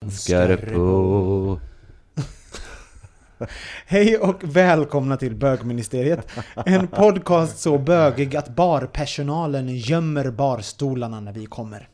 [0.00, 1.60] På
[3.86, 6.28] Hej och välkomna till Bögministeriet.
[6.66, 11.88] En podcast så bögig att barpersonalen gömmer barstolarna när vi kommer.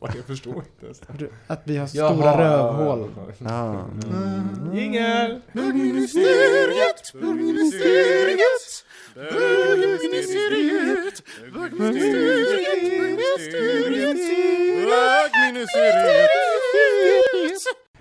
[0.00, 1.02] Jag förstår inte ens.
[1.46, 3.10] Att vi har stora rövhål.
[3.38, 3.86] Ja.
[4.74, 5.40] Jingel!
[5.52, 11.22] Bögministeriet, bögministeriet, Bögministeriet,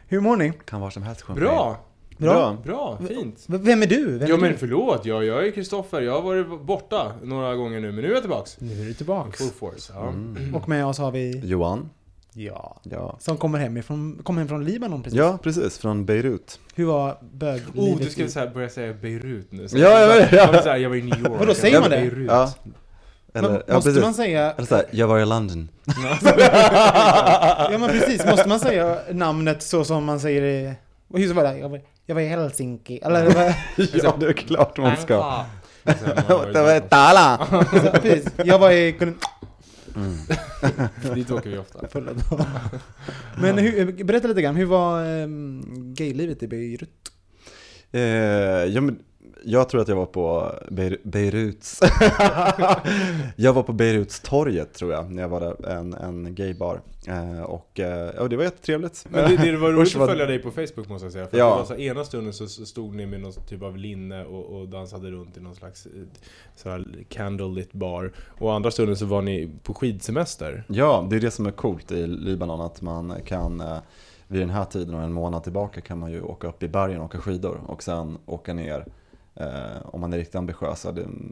[0.07, 0.53] Hur mår ni?
[0.65, 1.39] Kan vara som helst sjunga.
[1.39, 1.77] Bra!
[2.17, 2.57] Bra.
[2.63, 3.43] Bra, fint.
[3.47, 4.17] V- Vem är du?
[4.17, 4.57] Vem Ja är men du?
[4.57, 6.01] förlåt, jag, jag är Kristoffer.
[6.01, 8.57] Jag har varit borta några gånger nu, men nu är jag tillbaks.
[8.61, 9.37] Nu är du tillbaks.
[9.37, 9.93] Full force.
[9.95, 10.13] Ja.
[10.59, 11.39] Och med oss har vi...
[11.45, 11.89] Johan.
[12.33, 12.77] Ja.
[12.83, 13.17] Ja.
[13.19, 15.19] Som kommer hem ifrån, kom hem från Libanon precis.
[15.19, 15.77] Ja, precis.
[15.77, 16.59] Från Beirut.
[16.75, 17.75] Hur var böglivet?
[17.75, 19.67] Oh, du ska i- så här börja säga Beirut nu.
[19.67, 20.35] Så Ja, jag vet det.
[20.37, 21.39] jag, var så här, jag var i New York.
[21.39, 21.97] Vadå, säger man det?
[21.97, 22.27] Beirut.
[22.29, 22.53] Ja.
[23.35, 24.03] Eller, Men ja, måste precis.
[24.03, 24.51] man säga...
[24.51, 25.69] Eller såhär, jag var i London.
[27.71, 30.73] Ja men precis, måste man säga namnet så som man säger i...
[31.13, 31.57] Hur var det?
[31.57, 32.99] Jag var, jag var i Helsinki.
[33.03, 33.23] Eller
[33.93, 35.45] ja, det är klart man ska.
[35.83, 36.79] Det var.
[36.79, 37.47] Tala!
[38.01, 38.31] precis.
[38.43, 38.95] Jag var i...
[41.15, 41.79] Dit åker vi ofta.
[43.37, 46.89] Men hur, berätta lite grann, hur var um, gaylivet i Beirut?
[47.91, 48.01] Eh,
[48.73, 48.99] ja, men
[49.45, 51.79] jag tror att jag var på Beir Beiruts.
[53.35, 56.81] jag var på Beiruts torget tror jag, när jag var där, en, en gaybar.
[57.07, 59.05] Eh, och eh, ja, det var jättetrevligt.
[59.09, 61.27] Men det, det var roligt att följa dig på Facebook måste jag säga.
[61.27, 61.49] För Ja.
[61.49, 64.59] det var så här, ena stunden så stod ni med någon typ av linne och,
[64.59, 65.91] och dansade runt i någon slags eh,
[66.55, 68.11] så här candlelit bar.
[68.39, 70.63] Och andra stunden så var ni på skidsemester.
[70.67, 73.77] Ja, det är det som är coolt i Libanon, att man kan eh,
[74.27, 76.99] vid den här tiden och en månad tillbaka kan man ju åka upp i bergen
[76.99, 78.85] och åka skidor och sen åka ner,
[79.83, 80.85] om man är riktigt ambitiös,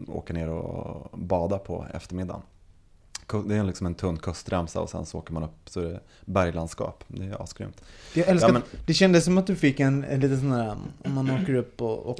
[0.08, 2.42] åka ner och bada på eftermiddagen.
[3.46, 6.00] Det är liksom en tunn kustremsa och sen så åker man upp så är det
[6.26, 7.04] berglandskap.
[7.08, 7.82] Det är asgrymt.
[8.14, 10.76] Jag älskar, Ja, men- det kändes som att du fick en, en liten sån där,
[11.06, 12.20] om man åker upp och, och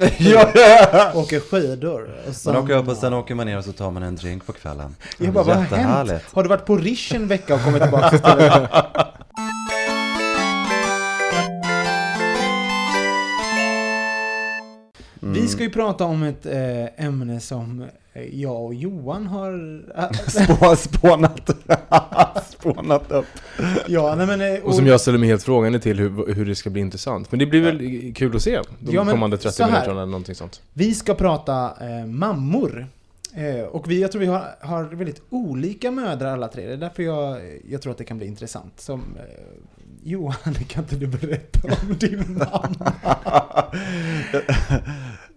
[1.14, 2.14] åker skidor.
[2.28, 4.16] Och sen, Man åker upp och sen åker man ner och så tar man en
[4.16, 4.96] drink på kvällen.
[5.18, 6.22] Jag bara, vad har hänt?
[6.32, 8.20] Har du varit på Rish en vecka och kommit tillbaka till
[15.24, 15.34] Mm.
[15.42, 19.82] Vi ska ju prata om ett eh, ämne som eh, jag och Johan har...
[20.30, 21.50] Spå, spånat,
[22.50, 23.26] spånat upp.
[23.86, 24.40] ja, nej men...
[24.56, 27.30] eh, Och som jag ställer mig helt frågande till hur, hur det ska bli intressant.
[27.32, 29.70] Men det blir väl kul att se de Ja, kommande 30 så här.
[29.70, 30.60] minuterna eller någonting sånt.
[30.72, 32.86] Vi ska prata eh, mammor.
[33.36, 36.66] Eh, och vi, jag tror vi har, har väldigt olika mödrar alla tre.
[36.66, 37.40] Det är därför jag,
[37.70, 38.80] jag tror att det kan bli intressant.
[38.80, 39.22] Som, eh,
[40.06, 42.92] Johan, kan inte du berätta om din mamma?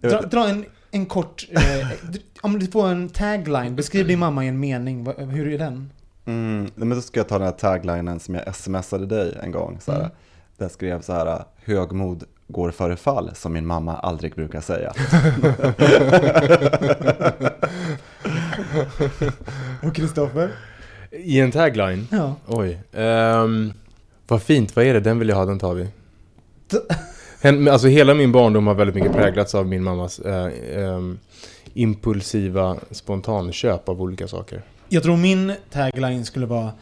[0.00, 1.48] Dra, dra en, en kort...
[1.50, 1.88] Eh,
[2.40, 5.06] om du får en tagline, beskriv din mamma i en mening.
[5.18, 5.92] Hur är den?
[6.24, 9.78] Mm, men då ska jag ta den här taglinen som jag smsade dig en gång.
[9.80, 10.00] Så här.
[10.00, 10.10] Mm.
[10.56, 14.92] Där skrev så här, högmod går före fall, som min mamma aldrig brukar säga.
[19.88, 20.50] Och Kristoffer?
[21.10, 22.06] I en tagline?
[22.10, 22.34] Ja.
[22.46, 22.80] Oj.
[22.92, 23.72] Um,
[24.28, 25.00] vad fint, vad är det?
[25.00, 25.88] Den vill jag ha, den tar vi.
[27.70, 31.18] Alltså hela min barndom har väldigt mycket präglats av min mammas eh, ehm,
[31.74, 34.62] impulsiva spontanköp av olika saker.
[34.88, 36.72] Jag tror min tagline skulle vara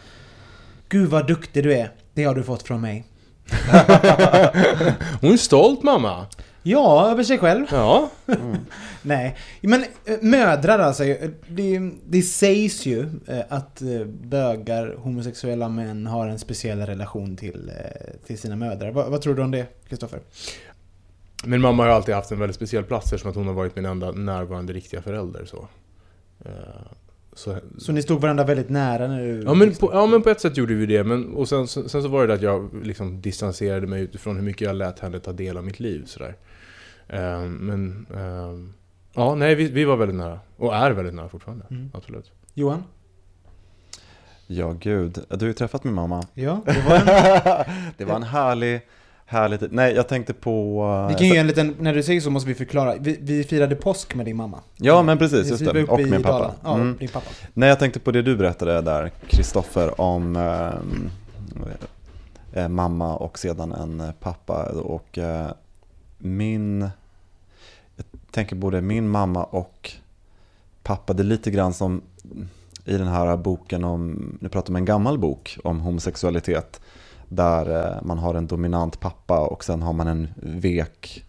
[0.89, 1.91] Gud vad duktig du är.
[2.15, 3.05] Det har du fått från mig.
[5.21, 6.27] Hon är stolt mamma!
[6.69, 7.67] Ja, över sig själv.
[7.71, 8.11] Ja.
[9.03, 11.05] Nej, men eh, mödrar alltså.
[11.05, 17.71] eh, Det, det sägs ju eh, att bögar, homosexuella män har en speciell relation till,
[18.27, 18.91] till sina mödrar.
[18.91, 20.21] Vad, vad tror du om det, Kristoffer?
[21.45, 23.87] Min mamma har alltid haft en väldigt speciell plats eftersom att hon har varit min
[23.87, 25.45] enda närvarande riktiga förälder.
[25.45, 25.69] Så,
[27.33, 29.43] så, Så ni stod varandra väldigt nära när du...
[29.43, 31.05] ja, men på, ja men på ett sätt gjorde vi det.
[31.05, 34.43] Men, och sen, sen sen så var det att jag liksom distanserade mig utifrån hur
[34.43, 36.03] mycket jag lät henne ta del av mitt liv.
[36.07, 36.35] Sådär.
[37.09, 38.73] Ehm, men ehm,
[39.15, 40.41] ja, nej vi, vi var väldigt nära.
[40.57, 41.65] Och är väldigt nära fortfarande.
[41.71, 41.91] Mm.
[41.95, 42.31] Absolut.
[42.55, 42.85] Johan?
[44.47, 45.19] Ja, gud.
[45.29, 46.23] Du har ju träffat min mamma.
[46.35, 47.65] Ja, det var en...
[47.97, 48.81] det var en härlig,
[49.27, 49.69] härlig tid.
[49.73, 50.83] Nej, jag tänkte på...
[51.03, 52.95] eh, Vi kan ju en liten, när du säger så måste vi förklara.
[53.01, 54.61] Vi, vi firade påsk med din mamma.
[54.77, 55.85] Ja, men precis, just det.
[55.85, 56.53] Och min pappa.
[56.65, 56.97] Ja, Mm.
[56.99, 57.27] din pappa.
[57.55, 61.11] Nej, jag tänkte på det du berättade där, Kristoffer, om ehm,
[62.53, 64.65] eh, mamma och sedan en eh, pappa.
[64.73, 65.51] Och eh,
[66.19, 66.81] min,
[67.97, 69.93] jag tänker både min mamma och
[70.83, 72.03] pappa, det är lite grann som
[72.85, 76.81] i den här boken om, nu pratar om en gammal bok om homosexualitet,
[77.29, 81.26] där eh, man har en dominant pappa och sen har man en vek,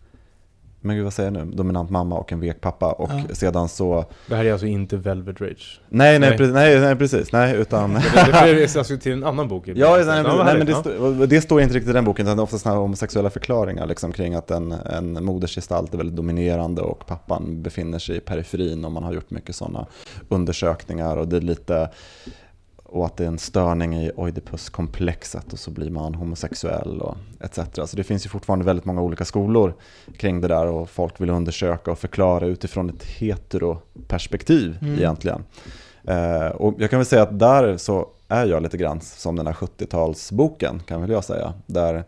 [0.88, 3.36] men gud vad säger jag nu, dominant mamma och en vek pappa och Ja.
[3.36, 5.81] sedan så Det här är alltså inte Velvet Rage.
[5.89, 6.38] Nej, nej, Nej.
[6.38, 7.94] Precis, nej, nej precis, nej, utan...
[8.13, 9.63] Det är alltså till en annan bok.
[9.68, 12.25] Ja, nej, nej, vad nej, men det, stå, det står inte riktigt i den boken,
[12.28, 15.98] utan det är ofta sådana här homosexuella förklaringar liksom, kring att en, en modersgestalt är
[15.98, 19.86] väldigt dominerande och pappan befinner sig i periferin och man har gjort mycket sådana
[20.30, 21.89] undersökningar och det är lite
[22.89, 27.60] och att det är en störning i Oidipuskomplexet och så blir man homosexuell och etc.
[27.89, 29.74] Så det finns ju fortfarande väldigt många olika skolor
[30.18, 34.94] kring det där och folk vill undersöka och förklara utifrån ett heteroperspektiv Mm.
[34.95, 35.44] egentligen.
[36.04, 39.48] Eh, och jag kan väl säga att där så är jag lite grann som den
[39.48, 41.54] här 70-talsboken kan väl jag säga.
[41.66, 42.04] Där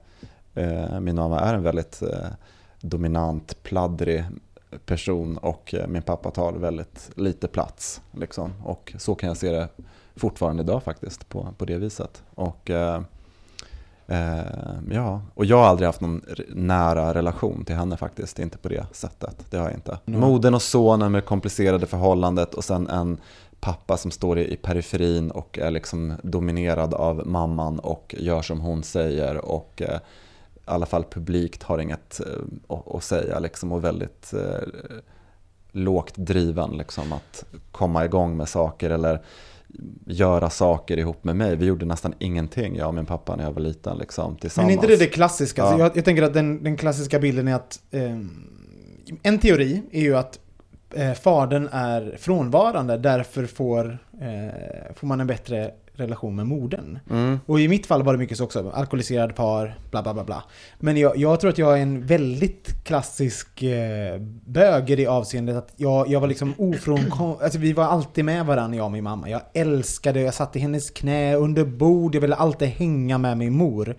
[0.56, 2.28] eh, min mamma är en väldigt eh,
[2.82, 4.24] dominant, pladdrig
[4.86, 8.02] person och eh, min pappa tar väldigt lite plats.
[8.12, 8.54] Liksom.
[8.64, 9.68] Och så kan jag se det
[10.16, 12.24] fortfarande idag faktiskt på, på det viset.
[12.36, 13.02] Och, eh,
[14.08, 14.40] eh,
[14.92, 18.86] ja, och jag har aldrig haft någon nära relation till henne faktiskt, inte på det
[18.92, 19.46] sättet.
[19.50, 20.00] Det har jag inte.
[20.06, 20.20] Mm.
[20.20, 23.18] Modern och sonen med komplicerade förhållandet och sen en
[23.60, 28.84] pappa som står i, periferin och är liksom dominerad av mamman och gör som hon
[28.84, 30.00] säger och eh,
[30.70, 34.68] alla fall publikt har inget eh, att, säga liksom och väldigt eh,
[35.72, 39.22] lågt driven liksom att komma igång med saker eller
[40.06, 41.56] göra saker ihop med mig.
[41.56, 44.68] Vi gjorde nästan ingenting, jag och min pappa när jag var liten liksom tillsammans.
[44.68, 45.62] Men är inte det det klassiska?
[45.62, 45.68] Ja.
[45.68, 48.30] Alltså, jag, jag tänker att den, den klassiska bilden är att ehm,
[49.24, 50.40] en teori är ju att
[50.94, 57.00] eh, fadern är frånvarande, därför får, eh, får man en bättre relation med modern.
[57.10, 57.40] Mm.
[57.46, 60.44] Och i mitt fall var det mycket så också, alkoholiserad par, bla bla bla bla.
[60.80, 65.56] Men jag, jag tror att jag är en väldigt klassisk eh, bög i det avseendet
[65.56, 69.04] att jag, jag var liksom ofrånkomlig, alltså vi var alltid med varandra jag och min
[69.04, 69.30] mamma.
[69.30, 73.54] Jag älskade, jag satt i hennes knä under bord, jag ville alltid hänga med min
[73.54, 73.96] mor.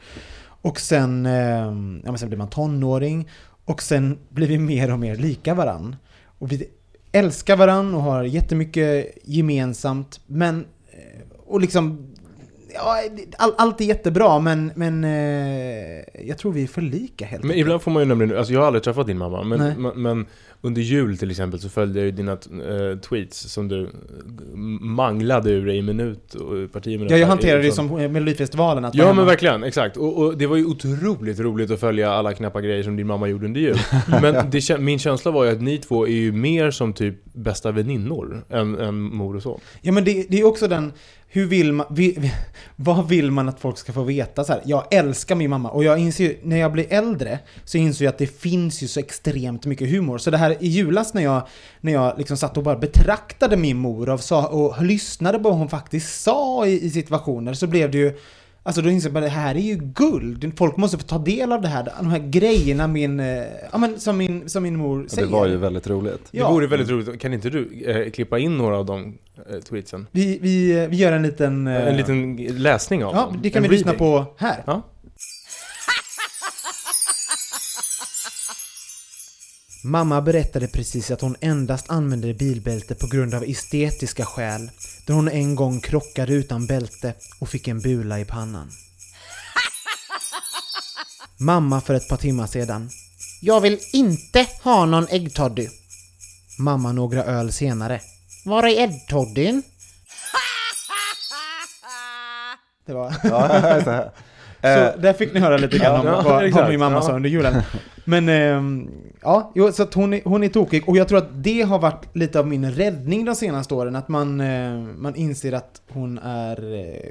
[0.63, 1.71] Och sen, eh, ja
[2.05, 3.29] men sen blir man tonåring
[3.65, 5.97] och sen blir vi mer och mer lika varann.
[6.39, 6.69] Och vi
[7.13, 10.65] älskar varann och har jättemycket gemensamt, men
[11.51, 12.07] och liksom
[12.75, 12.99] Ja,
[13.39, 17.57] all, allt är jättebra men, men eh, jag tror vi är för lika helt Men
[17.57, 20.27] ibland får man ju nämligen, alltså jag har aldrig träffat din mamma, men, men, men
[20.63, 23.91] under jul till exempel så följde jag ju dina eh, tweets som du
[24.81, 27.11] manglade ur dig i minut och parti minut.
[27.11, 29.27] Ja, jag hanterar det som eh, Melodifestivalen att Ja men hemma.
[29.27, 29.97] verkligen, exakt.
[29.97, 33.29] Och, och det var ju otroligt roligt att följa alla knäppa grejer som din mamma
[33.29, 33.79] gjorde under jul.
[34.23, 37.73] Men det, min känsla var ju att ni två är ju mer som typ bästa
[37.73, 39.61] väninnor än, än mor och son.
[39.81, 40.93] Ja men det, det är också den,
[41.33, 42.33] hur vill man, vi,
[42.77, 44.63] vad vill man att folk ska få veta så här?
[44.65, 48.13] Jag älskar min mamma och jag inser ju, när jag blir äldre så inser jag
[48.13, 50.19] att det finns ju så extremt mycket humor.
[50.19, 51.47] Så det här i julas när jag,
[51.81, 55.59] när jag liksom satt och bara betraktade min mor och, sa, och lyssnade på vad
[55.59, 58.19] hon faktiskt sa i, i situationer så blev det ju
[58.63, 60.53] Alltså då inser jag bara det här är ju guld.
[60.59, 61.93] Folk måste få ta del av det här.
[61.99, 65.27] De här grejerna min, eh, ja, men som, min, som min mor Ja, säger.
[65.27, 66.29] Det var ju väldigt roligt.
[66.31, 66.47] Ja.
[66.47, 67.21] Det vore väldigt roligt.
[67.21, 69.19] Kan inte du eh, klippa in några av de
[69.69, 70.07] tweetsen?
[70.11, 71.67] Vi, vi, vi gör en liten...
[71.67, 73.39] eh, En liten läsning av Ja, dem.
[73.43, 73.99] det kan En vi lyssna reading.
[74.07, 74.63] på här.
[74.67, 74.83] Ja.
[79.85, 84.71] Mamma berättade precis att hon endast använder bilbälte på grund av estetiska skäl.
[85.07, 88.71] Då hon en gång krockade utan bälte och fick en bula i pannan.
[91.39, 92.91] Mamma för ett par timmar sedan.
[93.41, 95.69] Jag vill inte ha någon äggtoddy.
[96.59, 98.01] Mamma några öl senare.
[98.45, 99.63] Var är äggtoddyn?
[102.87, 103.15] Det var...
[103.25, 103.91] Ja, så.
[103.91, 106.23] Eh, Så där fick ni höra lite grann om Ja,
[106.55, 107.03] vad, min mamma Ja.
[107.03, 107.63] sa under julen.
[108.05, 108.91] Men ehm,
[109.23, 112.17] ja, så att hon, är, hon är tokig och jag tror att det har varit
[112.17, 113.97] lite av min räddning de senaste åren.
[113.97, 117.11] Att man, eh, man inser att hon är eh,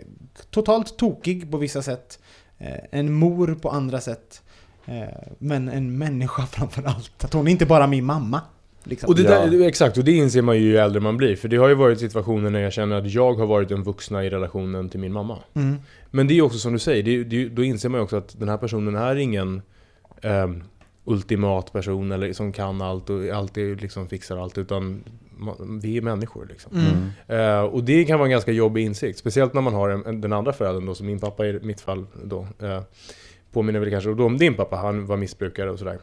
[0.51, 2.19] totalt tokig på vissa sätt.
[2.57, 4.41] Eh, en mor på andra sätt.
[4.86, 5.03] Eh,
[5.39, 7.24] men en människa framför allt.
[7.24, 8.41] Att hon är inte bara min mamma.
[8.83, 9.09] Liksom.
[9.09, 9.29] Och det Ja.
[9.45, 11.36] där, exakt, och det inser man ju ju äldre man blir.
[11.36, 14.25] För det har ju varit situationer när jag känner att jag har varit den vuxna
[14.25, 15.38] i relationen till min mamma.
[15.53, 15.75] Mm.
[16.12, 18.39] Men det är också som du säger, det, det, då inser man ju också att
[18.39, 19.62] den här personen är ingen
[20.21, 20.63] ehm,
[21.05, 24.57] ultimat person eller som kan allt och alltid liksom fixar allt.
[24.57, 25.03] Utan
[25.81, 26.71] vi är människor liksom.
[27.27, 27.50] Mm.
[27.57, 29.19] Eh, och det kan vara en ganska jobbig insikt.
[29.19, 31.81] Speciellt när man har en, en, den andra föräldern då, som min pappa i mitt
[31.81, 32.48] fall då.
[32.62, 32.81] Eh,
[33.51, 36.00] påminner väl kanske då om din pappa, han var missbrukare och sådär.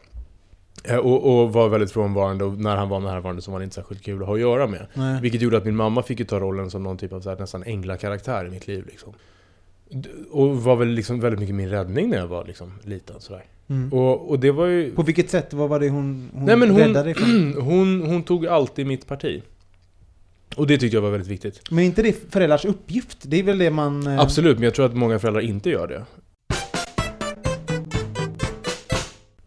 [0.85, 3.75] Eh, och, och var väldigt frånvarande och när han var närvarande så var det inte
[3.75, 4.87] särskilt kul att ha att göra med.
[4.95, 5.21] Nej.
[5.23, 7.37] Vilket gjorde att min mamma fick ju ta rollen som någon typ av så här,
[7.37, 8.87] nästan änglakaraktär i mitt liv.
[8.87, 9.13] Liksom.
[10.31, 13.21] Och var väl liksom väldigt mycket min räddning när jag var liksom liten.
[13.21, 13.45] Sådär.
[13.69, 13.93] Mm.
[13.93, 14.95] Och, och det var ju...
[14.95, 15.53] På vilket sätt?
[15.53, 17.55] Vad var det hon, hon, Nej men hon, räddade dig från?
[17.61, 19.43] hon, hon tog alltid mitt parti.
[20.57, 21.71] Och det tyckte jag var väldigt viktigt.
[21.71, 23.19] Men är inte det föräldrars uppgift?
[23.23, 24.07] Det är väl det man...
[24.07, 26.05] eh, Absolut, men jag tror att många föräldrar inte gör det.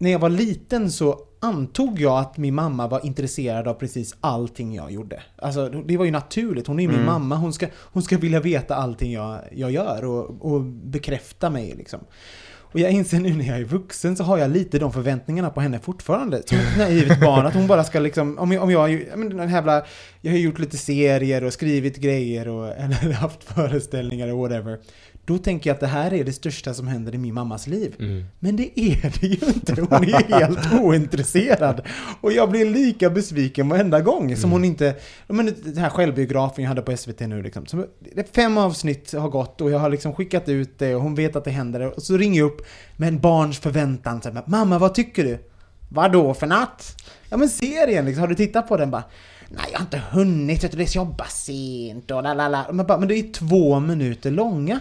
[0.02, 4.74] När jag var liten så antog jag att min mamma var intresserad av precis allting
[4.76, 5.24] jag gjorde.
[5.36, 7.06] Alltså det var ju naturligt, hon är ju min Mm.
[7.06, 11.74] mamma, hon ska, hon ska vilja veta allting jag, jag gör och, och bekräfta mig
[11.78, 12.00] liksom.
[12.72, 15.62] Och jag inser nu när jag är vuxen så har jag lite de förväntningarna på
[15.62, 16.44] henne fortfarande.
[16.46, 19.30] Som ett naivet barn, att hon bara ska liksom, om jag, om jag, jag, men
[19.30, 19.86] den här jävla,
[20.22, 24.80] jag har gjort lite serier och skrivit grejer och eller haft föreställningar och whatever.
[25.30, 27.96] Då tänker jag att det här är det största som händer i min mammas liv.
[28.00, 28.26] Mm.
[28.40, 29.82] Men det är det ju inte.
[29.82, 31.82] Hon är helt ointresserad.
[32.22, 34.96] Och jag blir lika besviken varenda gång som hon inte...
[35.28, 37.86] Men den här självbiografen jag hade på SVT nu liksom.
[38.16, 41.36] Är fem avsnitt har gått och jag har liksom skickat ut det och hon vet
[41.36, 41.96] att det händer.
[41.96, 42.62] Och så ringer jag upp
[42.98, 44.22] med en barns förväntan.
[44.22, 45.38] Så här, Mamma, vad tycker du?
[45.90, 46.96] Vadå för natt?
[47.30, 48.92] Ja men serien liksom, har du tittat på den?
[48.92, 49.04] Bara,
[49.52, 52.66] Nej, jag har inte hunnit, vet du, det jobbar sent och lalala.
[52.72, 54.80] Men, bara, men det är två minuter långa.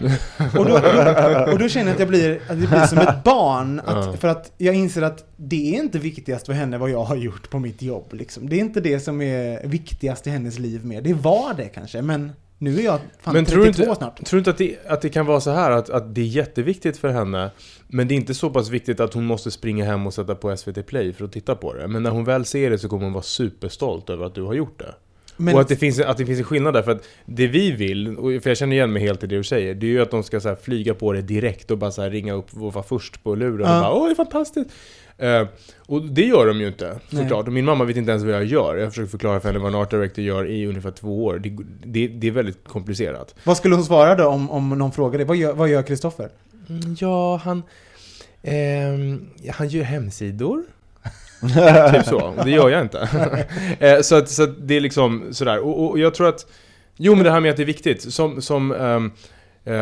[0.57, 3.23] Och då, då, och då känner jag att jag blir, att jag blir som ett
[3.23, 3.79] barn.
[3.79, 4.19] Att.
[4.19, 7.49] För att jag inser att det är inte viktigast för henne vad jag har gjort
[7.49, 8.13] på mitt jobb.
[8.13, 8.49] Liksom.
[8.49, 11.01] Det är inte det som är viktigast i hennes liv mer.
[11.01, 12.31] Det var det kanske, men
[12.61, 14.25] nu är jag fan Men 32 tror inte, snart.
[14.25, 16.25] tror du inte att, det, att det kan vara så här att, att det är
[16.25, 17.51] jätteviktigt för henne
[17.87, 20.57] Men det är inte så pass viktigt att hon måste springa hem och sätta på
[20.57, 23.03] SVT Play för att titta på det Men när hon väl ser det så kommer
[23.03, 24.95] hon vara superstolt över att du har gjort det
[25.41, 27.71] Men, Och att det, finns, att det finns en skillnad där, för att det vi
[27.71, 30.01] vill, och för jag känner igen mig helt i det du säger, det är ju
[30.01, 32.83] att de ska så flyga på det direkt och bara så ringa upp och vara
[32.83, 33.75] först på luren Ja.
[33.77, 34.69] och bara åh det är fantastiskt!
[35.17, 35.47] Eh,
[35.85, 37.47] och det gör de ju inte, såklart.
[37.47, 38.75] Och min mamma vet inte ens vad jag gör.
[38.77, 41.39] Jag försöker förklara för henne vad en art director gör i ungefär två år.
[41.39, 43.35] Det, det, det är väldigt komplicerat.
[43.43, 45.25] vad skulle hon svara då om, om någon frågade?
[45.25, 46.29] Vad gör, vad gör Kristoffer?
[46.69, 47.63] Mm, Ja, han...
[48.41, 50.63] ehm, han gör hemsidor.
[51.93, 52.21] typ så.
[52.37, 53.09] Och Det gör jag inte.
[53.79, 55.59] Eh, så, att, så att det är liksom sådär.
[55.59, 56.45] Och, och jag tror att...
[56.97, 58.13] Jo, men det här med att det är viktigt.
[58.13, 59.11] Som, som um,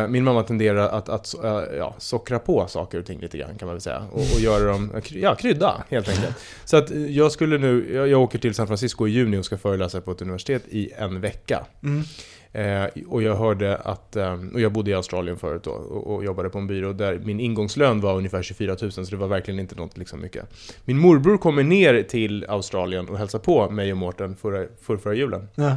[0.08, 3.66] min mamma tenderar att, att eh, ja, sockra på saker och ting lite grann kan
[3.66, 4.06] man väl säga.
[4.12, 6.36] Och, och göra dem, ja, krydda helt enkelt.
[6.64, 9.44] Så att eh, jag skulle nu, jag, jag åker till San Francisco i juni och
[9.44, 11.66] ska föreläsa på ett universitet i en vecka.
[11.82, 12.02] Mm.
[12.52, 16.24] Eh, och jag hörde att, eh, och jag bodde i Australien förut då och, och
[16.24, 19.60] jobbade på en byrå där min ingångslön var ungefär 24 000 så det var verkligen
[19.60, 20.46] inte något liksom mycket.
[20.84, 25.14] Min morbror kommer ner till Australien och hälsar på mig och Mårten förra, förra, förra
[25.14, 25.48] julen.
[25.54, 25.76] Ja.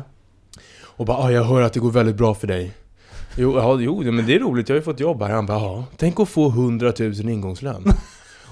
[0.82, 2.72] Och bara ah, jag hör att det går väldigt bra för dig.
[3.36, 5.30] Jo, ja, jo, men det är roligt, jag har ju fått jobb här.
[5.30, 7.84] Han bara ja, tänk att få 100 000 ingångslön.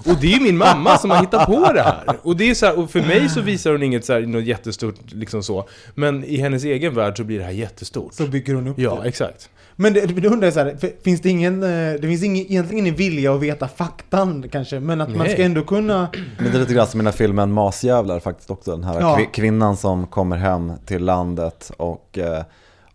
[0.06, 2.02] Och det är ju min mamma som har hittat på det här.
[2.22, 4.44] Och, det är så här, och för mig så visar hon inget så här, något
[4.44, 5.68] jättestort liksom så.
[5.94, 8.14] Men i hennes egen värld så blir det här jättestort.
[8.14, 9.08] Så bygger hon upp Ja, det.
[9.08, 9.50] exakt.
[9.76, 12.84] Men det, det undrar jag så här, finns det ingen, eh, det finns ingen, egentligen
[12.86, 15.32] ingen vilja att veta faktan kanske, men att man Nej.
[15.32, 16.08] ska ändå kunna...
[16.38, 18.70] Men det är lite grann som i den här filmen Masjävlar faktiskt också.
[18.70, 19.16] Den här Ja.
[19.18, 22.42] kvi- kvinnan som kommer hem till landet och, eh,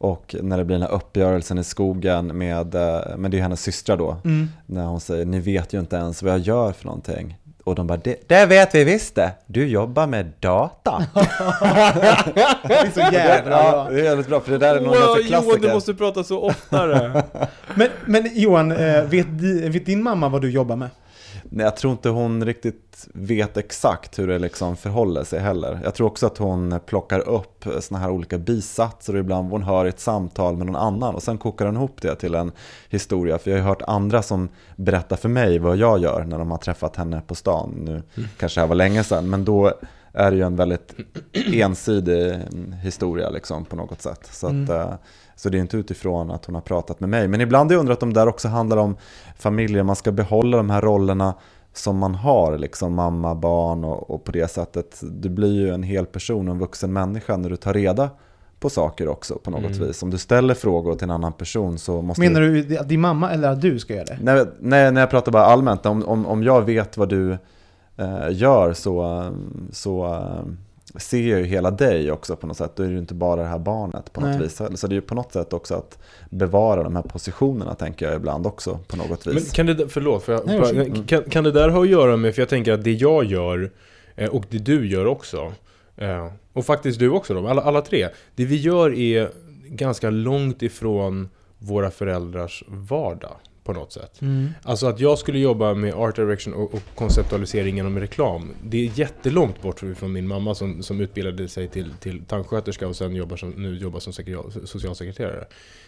[0.05, 3.41] och när det blir den här uppgörelsen i skogen med, eh, men det är ju
[3.43, 4.17] hennes systrar då.
[4.25, 4.49] Mm.
[4.65, 7.37] När hon säger, ni vet ju inte ens vad jag gör för någonting.
[7.63, 9.31] Och de bara, det, det vet vi visst det.
[9.45, 11.03] Du jobbar med data.
[12.67, 13.89] Det är så jävla ja, bra.
[13.91, 15.67] det är väldigt bra för det där är någon Wow, ganska Johan, klassiker.
[15.67, 17.23] du måste prata så oftare.
[17.75, 19.27] Men, men Johan, eh, vet,
[19.73, 20.89] vet din mamma vad du jobbar med?
[21.55, 25.79] Nej, jag tror inte hon riktigt vet exakt hur det liksom förhåller sig heller.
[25.83, 29.85] Jag tror också att hon plockar upp såna här olika bisatser och ibland hon hör
[29.85, 32.51] ett samtal med någon annan och sen kokar hon ihop det till en
[32.89, 33.37] historia.
[33.37, 36.51] För jag har ju hört andra som berättar för mig vad jag gör när de
[36.51, 37.71] har träffat henne på stan.
[37.85, 38.03] Nu
[38.37, 39.73] kanske det här var länge sedan, men då
[40.13, 40.95] är det ju en väldigt
[41.53, 44.29] ensidig mm, historia liksom på något sätt.
[44.31, 44.97] Så, att, Mm.
[45.35, 47.27] Eh, så det är inte utifrån att hon har pratat med mig.
[47.27, 48.95] Men ibland har jag undrat om det där också handlar om
[49.37, 51.33] familjer, man ska behålla de här rollerna
[51.73, 54.99] som man har, liksom mamma, barn och, och på det sättet.
[55.01, 58.09] Du blir ju en hel person, en vuxen människa när du tar reda
[58.59, 59.87] på saker också på något Mm.
[59.87, 60.03] vis.
[60.03, 62.63] Om du ställer frågor till en annan person så måste Menar du...
[62.63, 64.17] du att din mamma eller att du ska göra det?
[64.21, 67.31] Nej, nej, när jag pratar bara allmänt, om, om, om jag vet vad du
[67.97, 69.23] eh, gör så,
[69.71, 70.21] så,
[70.99, 72.71] ser ju hela dig också på något sätt.
[72.75, 74.39] Då är det ju inte bara det här barnet på något Nej.
[74.39, 74.61] vis.
[74.75, 75.99] Så det är ju på något sätt också att
[76.29, 79.33] bevara de här positionerna tänker jag ibland också på något vis.
[79.33, 81.09] Men kan det, förlåt, för jag, Nej, bara- varsågod.
[81.09, 83.71] kan, kan det där ha att göra med, för jag tänker att det jag gör
[84.15, 85.53] eh, och det du gör också,
[85.97, 89.29] eh, och faktiskt du också då, alla, alla tre, det vi gör är
[89.67, 94.21] ganska långt ifrån våra föräldrars vardag på något sätt.
[94.21, 94.49] Mm.
[94.63, 98.51] Alltså att jag skulle jobba med art direction och, och konceptualisering genom reklam.
[98.63, 102.95] Det är jättelångt bort från min mamma som, som utbildade sig till, till tandsköterska och
[102.95, 105.45] sen jobbar som, nu jobbar som sekreter- socialsekreterare.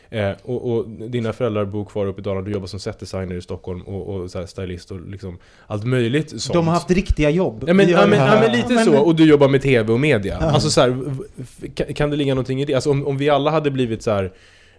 [0.09, 3.41] Eh, och, och dina föräldrar bor kvar uppe i Dalarna, du jobbar som setdesigner i
[3.41, 6.53] Stockholm och, och så stylist och liksom allt möjligt sånt.
[6.53, 7.63] De har haft riktiga jobb.
[7.67, 9.99] Ja men, ja, men, ja, men lite Men- så, och du jobbar med tv och
[9.99, 10.37] media.
[10.37, 12.73] Alltså så här, kan, det ligga någonting i det?
[12.73, 14.33] Alltså om, om vi alla hade blivit så här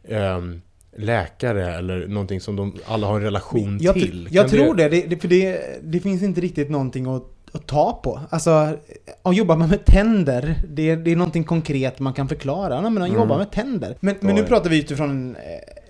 [0.09, 0.61] ehm,
[0.99, 4.29] läkare eller någonting som de alla har en relation jag, till.
[4.31, 7.67] jag Kan tror det, det, det för det, det finns inte riktigt någonting att, att
[7.67, 8.21] ta på.
[8.31, 8.51] Alltså,
[9.23, 12.75] att jobba med tänder, det, det är någonting konkret man kan förklara.
[12.75, 13.21] Ja, men han Mm.
[13.21, 13.97] jobbar med tänder.
[14.01, 15.43] Men, men nu pratar vi utifrån eh,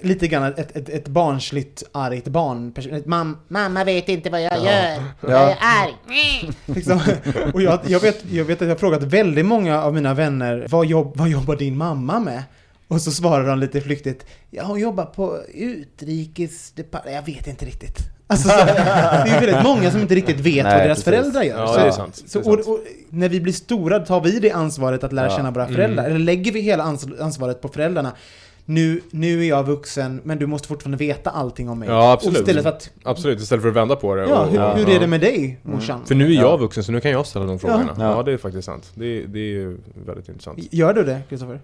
[0.08, 2.72] lite grann ett, ett, ett barnsligt, argt barn.
[2.92, 5.02] Ett mam, Mamma vet inte vad jag gör.
[5.20, 5.36] Jag Ja.
[5.38, 5.94] är arg.
[6.66, 7.00] liksom.
[7.54, 10.66] Och jag, jag, vet, jag vet att jag har frågat väldigt många av mina vänner,
[10.70, 12.42] vad, jobb, vad jobbar din mamma med?
[12.88, 17.98] Och så svarar de lite flyktigt, ja hon jobbar på utrikesdepartementet, jag vet inte riktigt.
[18.26, 18.70] Alltså, så, det
[19.30, 21.04] är väldigt många som inte riktigt vet Nej, vad deras precis.
[21.04, 21.58] föräldrar gör.
[21.60, 22.22] Ja, så, det är sant.
[22.26, 22.78] Så, och, och,
[23.10, 25.36] när vi blir stora tar vi det ansvaret att lära Ja.
[25.36, 25.74] känna våra Mm.
[25.76, 26.04] föräldrar.
[26.04, 28.12] Eller lägger vi hela ans- ansvaret på föräldrarna.
[28.70, 31.88] Nu, nu är jag vuxen, men du måste fortfarande veta allting om mig.
[31.88, 32.36] Ja, absolut.
[32.36, 34.22] Och istället för att, Absolut, istället för att vända på det.
[34.28, 36.06] ja, och- hur, och- hur är det med dig, morsan?
[36.06, 36.56] För nu är jag Ja.
[36.56, 37.94] vuxen så nu kan jag ställa de frågorna.
[37.98, 38.22] Ja, Ja.
[38.22, 38.92] det är faktiskt sant.
[38.94, 40.58] Det, det är ju väldigt intressant.
[40.72, 41.60] Gör du det, Kristoffer?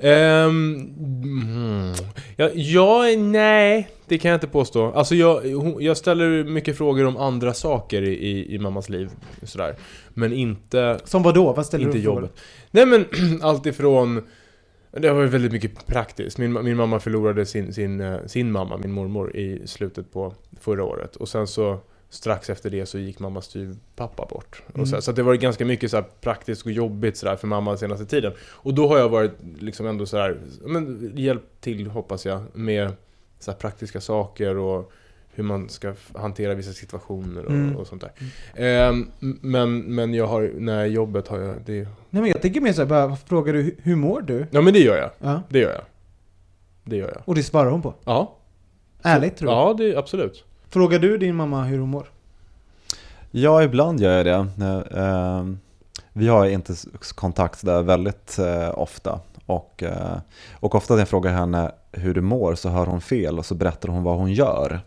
[0.00, 0.74] Ehm,
[1.22, 1.94] mm,
[2.36, 4.92] ja, ja, nej, det kan jag inte påstå.
[4.92, 5.40] Alltså jag,
[5.80, 9.10] jag ställer mycket frågor om andra saker i, i, i mammas liv.
[9.42, 9.74] Sådär.
[10.14, 11.52] Men inte, Som vad då?
[11.52, 12.22] Vad ställer inte du för frågor?
[12.22, 12.40] jobbet.
[12.70, 13.04] Nej men
[13.42, 14.22] allt ifrån
[14.90, 16.38] det varit väldigt mycket praktiskt.
[16.38, 20.84] Min, min mamma förlorade sin, sin, eh, sin mamma, min mormor, i slutet på förra
[20.84, 21.16] året.
[21.16, 21.78] Och sen så
[22.10, 24.62] strax efter det så gick mammas styvpappa bort.
[24.74, 24.86] Mm.
[24.86, 27.78] Så, så det varit ganska mycket så här praktiskt och jobbigt så för mamma den
[27.78, 28.32] senaste tiden.
[28.40, 32.92] Och då har jag varit liksom ändå så här, men hjälpt till hoppas jag med
[33.38, 34.92] så här praktiska saker och
[35.38, 37.76] hur man ska hantera vissa situationer och, Mm.
[37.76, 38.12] och sånt där.
[38.56, 41.74] Ehm, men, men jag har, nej jobbet har jag, det,
[42.10, 44.46] Nej men jag tänker mer såhär, bara frågar du hur- mår du?
[44.50, 45.10] ja men det gör jag.
[45.18, 45.42] Ja.
[45.48, 45.82] Det gör jag.
[46.84, 47.22] Det gör jag.
[47.24, 47.94] Och det svarar hon på?
[48.04, 48.34] Ja.
[49.02, 49.58] Ärligt tror jag.
[49.68, 50.44] Ja, det absolut.
[50.68, 52.10] Frågar du din mamma hur hon mår?
[53.30, 54.64] Ja, ibland gör jag det.
[54.64, 55.44] Eh, eh,
[56.12, 56.74] Vi har inte
[57.14, 59.20] kontakt där väldigt eh, ofta.
[59.46, 60.16] Och, eh,
[60.60, 63.54] och ofta när jag frågar henne hur du mår så hör hon fel och så
[63.54, 64.80] berättar hon vad hon gör.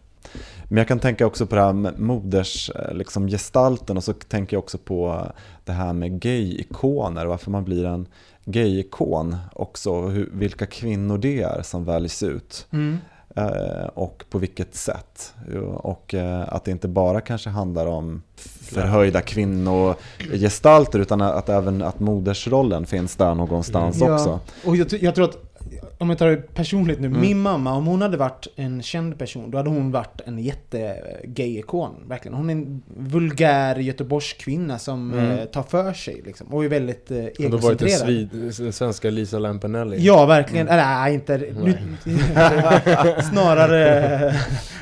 [0.71, 4.13] Men jag kan tänka också på det här med moders eh, liksom gestalten och så
[4.13, 5.31] tänker jag också på
[5.65, 8.07] det här med gay-ikoner, varför man blir en
[8.45, 12.67] gay-ikon också, hur, vilka kvinnor det är som väljs ut.
[12.71, 12.97] Mm.
[13.35, 15.33] Eh, och på vilket sätt.
[15.75, 18.21] Och eh, att det inte bara kanske handlar om
[18.61, 24.13] förhöjda kvinnogestalter utan att även att modersrollen finns där någonstans Ja.
[24.13, 24.39] också.
[24.65, 25.50] Och jag, jag tror att,
[26.01, 27.21] om jag tar det personligt nu, Mm.
[27.21, 31.91] min mamma, om hon hade varit en känd person, då hade hon varit en jätte-gay-ikon.
[32.07, 32.37] Verkligen.
[32.37, 35.31] Hon är en vulgär Göteborgskvinna som Mm.
[35.39, 38.53] eh, tar för sig liksom, och är väldigt eh, Hon har varit den, egocentrerad.
[38.53, 39.97] svid, svenska Lisa Lampanelli.
[39.99, 40.67] Ja, verkligen.
[40.67, 41.37] Eller nej, inte...
[41.37, 41.73] Nu,
[43.31, 44.35] snarare...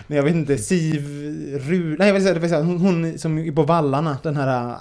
[0.08, 1.06] Men jag vet inte, Siv
[1.68, 1.96] Ru...
[2.00, 4.76] Nej, jag vill säga, jag vill säga hon, hon som är på vallarna, den här...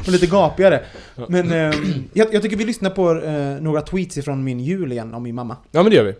[0.06, 0.80] och lite gapigare.
[1.28, 1.74] Men eh,
[2.12, 5.34] jag, jag tycker vi lyssnar på eh, några tweets ifrån min jul igen om min
[5.34, 5.56] mamma.
[5.70, 6.14] Ja, men det gör vi.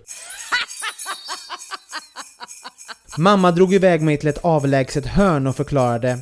[3.16, 6.18] Mamma drog iväg mig till ett avlägset hörn och förklarade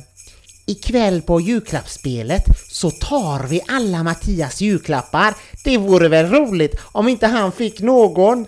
[0.69, 5.35] Ikväll på julklappsspelet så tar vi alla Mattias julklappar.
[5.63, 8.45] Det vore väl roligt om inte han fick någon.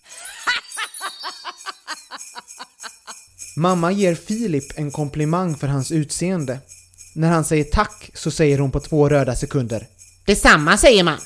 [3.55, 6.59] Mamma ger Filip en komplimang för hans utseende.
[7.15, 9.87] När han säger tack så säger hon på två röda sekunder.
[10.25, 11.17] Detsamma säger man.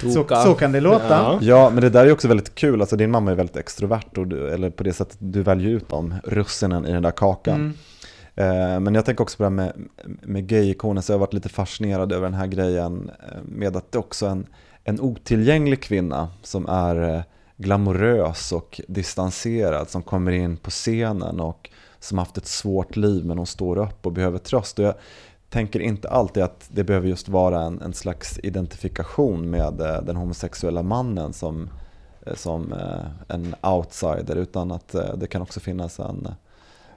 [0.00, 1.08] Så, så kan det låta.
[1.08, 1.38] Ja.
[1.42, 2.80] Ja, men det där är också väldigt kul.
[2.80, 5.88] Alltså din mamma är väldigt extrovert, och du, eller på det sättet du väljer ut
[5.88, 7.54] dem, russinen i den där kakan.
[7.54, 7.74] Mm.
[8.74, 9.72] Eh, Men jag tänker också på det här med,
[10.22, 13.92] med gay-ikoner, så jag har varit lite fascinerad över den här grejen eh, med att
[13.92, 14.46] det också är en,
[14.84, 17.22] en otillgänglig kvinna som är eh,
[17.56, 23.38] glamorös och distanserad, som kommer in på scenen och som haft ett svårt liv men
[23.38, 24.78] hon står upp och behöver tröst.
[24.78, 24.94] Och jag
[25.50, 30.16] tänker inte alltid att det behöver just vara en, en slags identifikation med eh, den
[30.16, 31.70] homosexuella mannen som,
[32.26, 36.28] eh, som eh, en outsider, utan att det kan också finnas en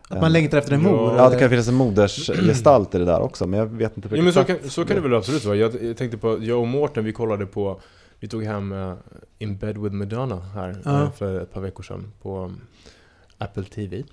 [0.10, 1.16] Att man längtar efter en mor?
[1.18, 4.24] Ja, det kan finnas en modersgestalt i det där också, men jag vet inte Ja,
[4.24, 5.56] men så kan, så kan det väl absolut vara.
[5.56, 7.82] Jag, jag tänkte på, jag och Mårten, vi kollade på,
[8.20, 8.94] vi tog hem uh,
[9.40, 11.04] In Bed With Madonna här Ja.
[11.04, 12.52] eh, för ett par veckor sedan på
[13.38, 14.04] Apple TV.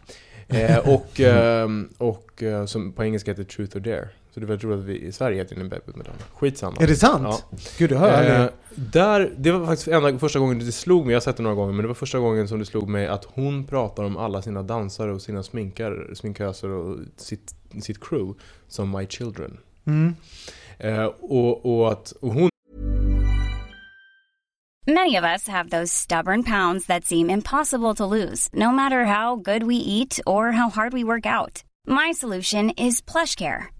[0.48, 4.09] Eh, och ehm, och som på engelska heter Truth or Dare.
[4.34, 6.18] Så det är väldigt roligt att vi i Sverige heter With Madonna.
[6.34, 6.76] Skitsamma.
[6.80, 7.22] Är det sant?
[7.24, 7.58] Ja.
[7.78, 11.12] Gud, det har jag Eh, där, det var faktiskt enda, första gången det slog mig,
[11.12, 13.06] jag har sett det några gånger, men det var första gången som det slog mig
[13.06, 18.40] att hon pratar om alla sina dansare och sina sminkar, sminköser och sitt, sitt crew
[18.68, 19.58] som My Children.
[19.86, 20.14] Mm.
[20.78, 22.50] Eh, och, och att och hon
[24.86, 29.36] Many of us have those stubborn pounds that seem impossible to lose, no matter how
[29.36, 31.62] good we eat or how hard we work out.
[31.86, 33.79] My solution is PlushCare.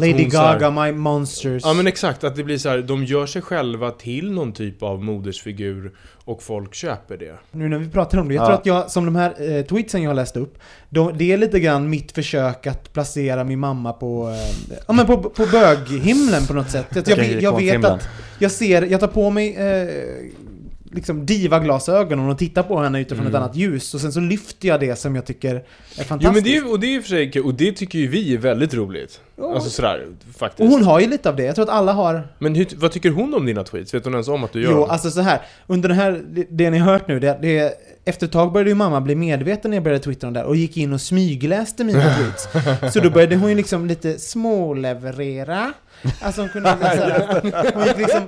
[0.00, 1.62] Lady så här- Gaga, My Monsters.
[1.64, 4.82] Ja men exakt, att det blir så här, de gör sig själva till någon typ
[4.82, 5.92] av modersfigur
[6.24, 7.34] och folk köper det.
[7.52, 8.46] Nu när vi pratar om det, jag Ja.
[8.46, 10.58] tror att jag, som de här eh, tweetsen jag har läst upp,
[10.90, 15.06] de, det är lite grann mitt försök att placera min mamma på, eh, ja men
[15.06, 16.86] på, på böghimlen på något sätt.
[16.94, 19.88] Jag, jag, Okej, jag vet att jag ser, jag tar på mig eh,
[20.94, 24.80] liksom diva-glasögonen och tittar på henne utifrån ett annat ljus och sen så lyfter jag
[24.80, 25.60] det som jag tycker är
[26.04, 26.20] fantastiskt.
[26.22, 28.34] Jo men det är, och det är och för sig och det tycker ju vi
[28.34, 29.20] är väldigt roligt.
[29.42, 30.06] Alltså sådär,
[30.38, 30.60] faktiskt.
[30.60, 32.92] och hon har ju lite av det, jag tror att alla har Men hur, vad
[32.92, 33.94] tycker hon om dina tweets?
[33.94, 34.90] Vet hon ens om att du gör Jo, dem?
[34.90, 35.40] alltså så här.
[35.66, 37.74] Under det här, det, det ni har hört nu, det, det,
[38.04, 40.56] efter ett tag började ju mamma bli medveten när jag började twittra om det och
[40.56, 42.48] gick in och smygläste mina tweets.
[42.94, 45.72] Så då började hon ju liksom lite småleverera.
[46.20, 48.20] Alltså hon kunde så här, hon gick liksom,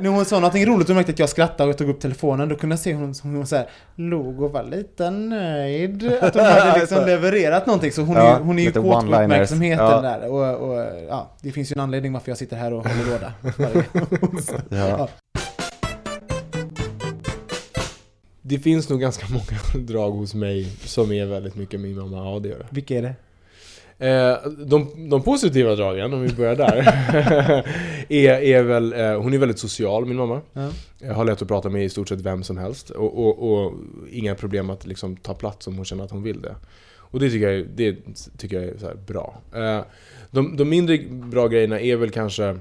[0.00, 2.56] när hon sa någonting roligt och märkte att jag skrattade och tog upp telefonen, då
[2.56, 6.12] kunde jag se hon, hon så här, log och var lite nöjd.
[6.20, 8.82] Att hon hade liksom levererat någonting, så hon, är, Ja, ju- hon är ju kåt
[8.82, 10.00] på uppmärksamheten Ja.
[10.00, 10.28] där.
[10.28, 13.32] Och, och ja, det finns ju en anledning varför jag sitter här och håller låda
[13.58, 13.84] varje
[14.20, 14.60] onsdag.
[14.68, 15.08] Ja.
[18.50, 22.16] Det finns nog ganska många drag hos mig som är väldigt mycket min mamma.
[22.16, 22.66] Ja, det gör det.
[22.70, 23.14] Vilka är det?
[24.06, 26.76] Eh, de, de positiva dragen, om vi börjar där,
[28.08, 30.40] är, är väl, eh, hon är väldigt social, min mamma.
[30.52, 30.70] Ja.
[30.98, 32.90] Jag har lätt att prata med i stort sett vem som helst.
[32.90, 33.72] Och, och, och
[34.10, 36.54] inga problem att liksom ta plats om hon känner att hon vill det.
[36.96, 37.96] Och det tycker jag, det
[38.38, 39.40] tycker jag är bra.
[39.54, 39.80] Eh,
[40.30, 42.58] de, de mindre bra grejerna är väl kanske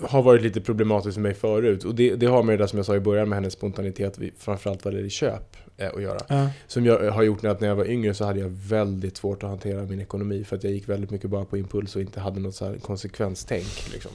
[0.00, 1.84] har varit lite problematiskt för mig förut.
[1.84, 4.18] Och det, det har med det där som jag sa i början med hennes spontanitet,
[4.38, 6.20] framförallt vad det gäller köp, eh, att göra.
[6.28, 6.48] Ja.
[6.66, 9.48] Som jag har gjort att när jag var yngre så hade jag väldigt svårt att
[9.48, 12.40] hantera min ekonomi för att jag gick väldigt mycket bara på impuls och inte hade
[12.40, 13.92] något så här konsekvenstänk.
[13.92, 14.12] Liksom.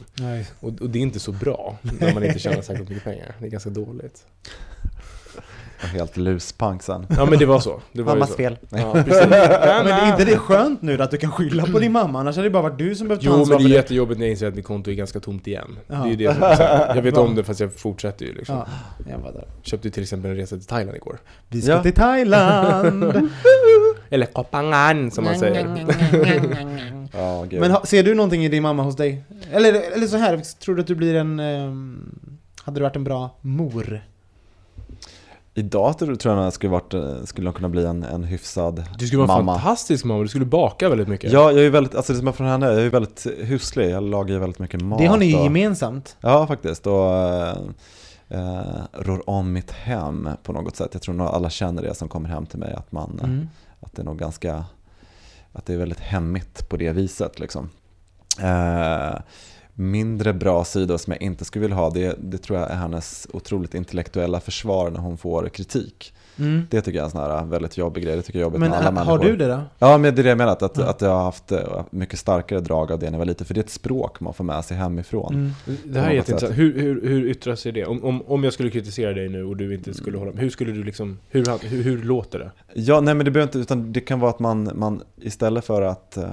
[0.59, 3.35] Och, och det är inte så bra när man inte tjänar särskilt mycket pengar.
[3.39, 4.25] Det är ganska dåligt.
[5.81, 7.05] Var helt luspank sen.
[7.09, 7.81] Ja men det var så.
[7.91, 8.35] Det var Mammas så.
[8.35, 8.57] fel.
[8.69, 9.27] Ja, precis.
[9.29, 9.31] Men
[9.87, 12.19] är inte det skönt nu att du kan skylla på din mamma?
[12.19, 14.25] Annars hade det bara varit du som behövt ta Jo men det är jättejobbigt när
[14.25, 15.79] jag inser att mitt konto är ganska tomt igen.
[15.87, 15.95] Ja.
[15.95, 16.41] Det är ju det som.
[16.95, 18.55] Jag vet om det fast jag fortsätter ju liksom.
[18.55, 18.65] Ja,
[19.11, 19.45] jag var där.
[19.61, 21.19] Köpte ju till exempel en resa till Thailand igår.
[21.47, 21.83] Vi ska Ja.
[21.83, 23.03] till Thailand!
[24.09, 25.65] Eller Kopangan som man säger.
[27.59, 29.23] Men ser du någonting i din mamma hos dig?
[29.51, 31.39] Eller, eller så här, tror du att du blir en...
[31.39, 32.11] ehm,
[32.63, 34.01] hade du varit en bra mor?
[35.53, 38.83] Idag tror tror jag att jag skulle, varit, eh, skulle kunna bli en, en hyfsad
[38.97, 39.59] Du skulle vara en mamma.
[39.59, 41.31] fantastisk mamma, du skulle baka väldigt mycket.
[41.31, 44.03] Ja, jag är väldigt, alltså det som är från henne, jag är väldigt huslig, jag
[44.03, 46.17] lagar ju väldigt mycket mat Det har ni ju och, gemensamt.
[46.21, 46.87] Ja, faktiskt.
[46.87, 47.57] Och eh,
[48.29, 48.61] eh,
[48.93, 50.89] rår om mitt hem på något sätt.
[50.93, 53.49] Jag tror nog alla känner det som kommer hem till mig, att, man, eh, Mm.
[53.79, 54.63] att det är nog ganska
[55.53, 57.39] att det är väldigt hemmigt på det viset.
[57.39, 57.69] Liksom.
[58.41, 59.19] Eh,
[59.79, 63.27] mindre bra sidor som jag inte skulle vilja ha, det, det tror jag är hennes
[63.33, 66.13] otroligt intellektuella försvar när hon får kritik.
[66.39, 66.67] Mm.
[66.69, 68.15] Det tycker jag är en sån här väldigt jobbig grej.
[68.15, 69.17] Det tycker jag är jobbigt Men med alla ha- människor.
[69.17, 69.59] har du det då?
[69.79, 70.51] Ja, men det är det jag menar.
[70.51, 70.85] Att, Ja.
[70.89, 73.45] att jag har haft eh, mycket starkare drag av det när jag var liten.
[73.47, 75.33] För det är ett språk man får med sig hemifrån.
[75.33, 75.51] Mm.
[75.83, 76.57] Det här är jätteintressant.
[76.59, 77.85] Hur, hur, hur yttrar sig det?
[77.85, 80.49] Om, om, om jag skulle kritisera dig nu och du inte skulle hålla med, hur
[80.49, 82.51] skulle du liksom, hur, hur, hur låter det?
[82.73, 85.81] Ja, nej men det behöver inte, utan det kan vara att man, man istället för
[85.81, 86.23] att eh,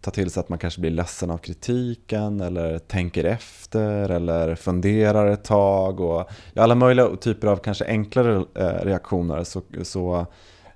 [0.00, 5.26] ta till sig att man kanske blir ledsen av kritiken eller tänker efter eller funderar
[5.26, 10.26] ett tag och ja, alla möjliga typer av kanske enklare eh, reaktioner så, så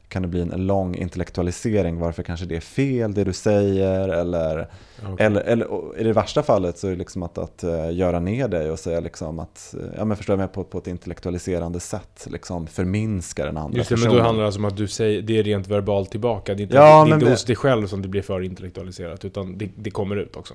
[0.08, 4.68] kan det bli en lång intellektualisering varför kanske det är fel det du säger eller,
[5.12, 5.26] Okej.
[5.26, 8.48] eller, eller i det värsta fallet så är det liksom att, att eh, göra ner
[8.48, 11.80] dig och säga liksom att, eh, ja men förstår jag mig på, på ett intellektualiserande
[11.80, 14.18] sätt, liksom förminska den andra Just det, men personen.
[14.18, 16.54] då handlar det alltså om att du säger, det är rent verbalt tillbaka.
[16.54, 18.22] Det är inte, Ja, det är men inte det- hos dig själv som det blir
[18.22, 20.54] för intellektualiserat, utan det, det kommer ut också.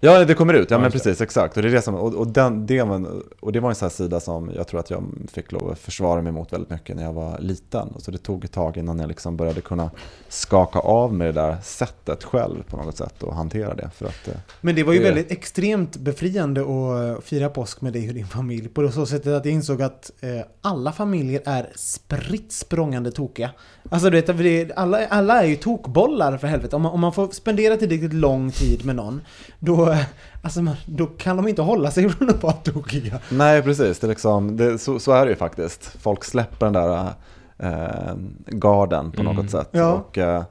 [0.00, 0.70] Ja, det kommer ut.
[0.70, 1.20] Ja, men precis.
[1.20, 1.56] Exakt.
[1.56, 3.86] Och det, är det, som, och, och, den, det, var- och det var en sån
[3.86, 6.96] här sida som jag tror att jag fick lov att försvara mig mot väldigt mycket
[6.96, 7.88] när jag var liten.
[7.88, 9.90] Och så det tog ett tag innan jag liksom började kunna
[10.28, 13.90] skaka av mig det där sättet själv på något sätt och hantera det.
[13.94, 17.80] För att, eh, Men det var ju Det- väldigt extremt befriande att eh, fira påsk
[17.80, 18.68] med dig och din familj.
[18.68, 20.28] På så sättet att jag insåg att eh,
[20.60, 23.50] alla familjer är spritt språngande tokiga.
[23.90, 26.76] Alltså du vet, alla, alla är ju tokbollar för helvete.
[26.76, 29.20] Om man, om man får spendera tillräckligt lång tid med någon,
[29.58, 30.04] då, eh,
[30.42, 33.18] alltså, man, då kan de inte hålla sig från att vara tokiga.
[33.30, 33.98] nej, precis.
[33.98, 35.84] Det är liksom, det, så, så är det ju faktiskt.
[36.00, 37.12] Folk släpper den där
[37.58, 38.14] eh,
[38.46, 39.36] garden på Mm.
[39.36, 39.68] något sätt.
[39.70, 39.92] Ja.
[39.92, 40.42] Och, eh,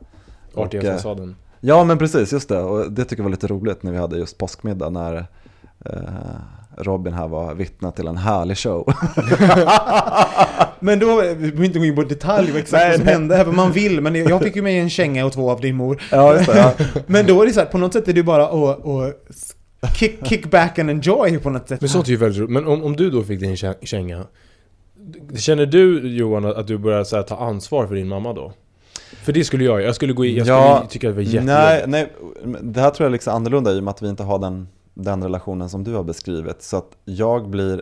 [0.54, 1.36] och, Artiga eh, fasaden.
[1.60, 2.60] Ja men precis, just det.
[2.62, 5.16] Och det tycker jag var lite roligt när vi hade just påskmiddag när
[5.86, 5.94] eh,
[6.78, 8.94] Robin här var vittne till en härlig show.
[10.80, 13.14] Men då, vi behöver inte gå in på detalj vad exakt Nej, vad som nej.
[13.14, 14.02] hände här, för man vill.
[14.02, 16.02] Men jag fick ju med en känga och två av din mor.
[16.12, 16.58] ja, just det.
[16.58, 16.74] Ja.
[17.08, 18.86] Men då är det så här, på något sätt är det bara att,
[19.82, 21.82] att kick, kick back and enjoy på något sätt.
[21.82, 22.52] Men sånt är ju väldigt roligt.
[22.52, 24.24] Men om, om du då fick din kä- känga,
[25.38, 28.54] känner du Johan att du börjar så här, ta ansvar för din mamma då?
[29.24, 31.32] För det skulle jag Jag skulle gå in, jag skulle Ja, tycka att det var
[31.44, 31.88] Nej, jättejobbigt.
[31.88, 32.08] nej,
[32.46, 34.40] men det här tror jag är liksom annorlunda i och med att vi inte har
[34.40, 36.62] den, den relationen som du har beskrivit.
[36.62, 37.82] Så att jag blir,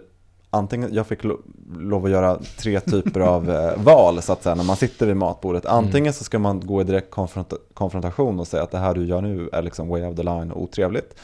[0.50, 1.38] antingen, jag fick lo,
[1.78, 5.18] lov att göra tre typer av eh, val så att säga när man sitter vid
[5.18, 5.66] matbordet.
[5.66, 9.06] Antingen så ska man gå i direkt konfronta, konfrontation och säga att det här du
[9.06, 11.16] gör nu är liksom way of the line och otrevligt.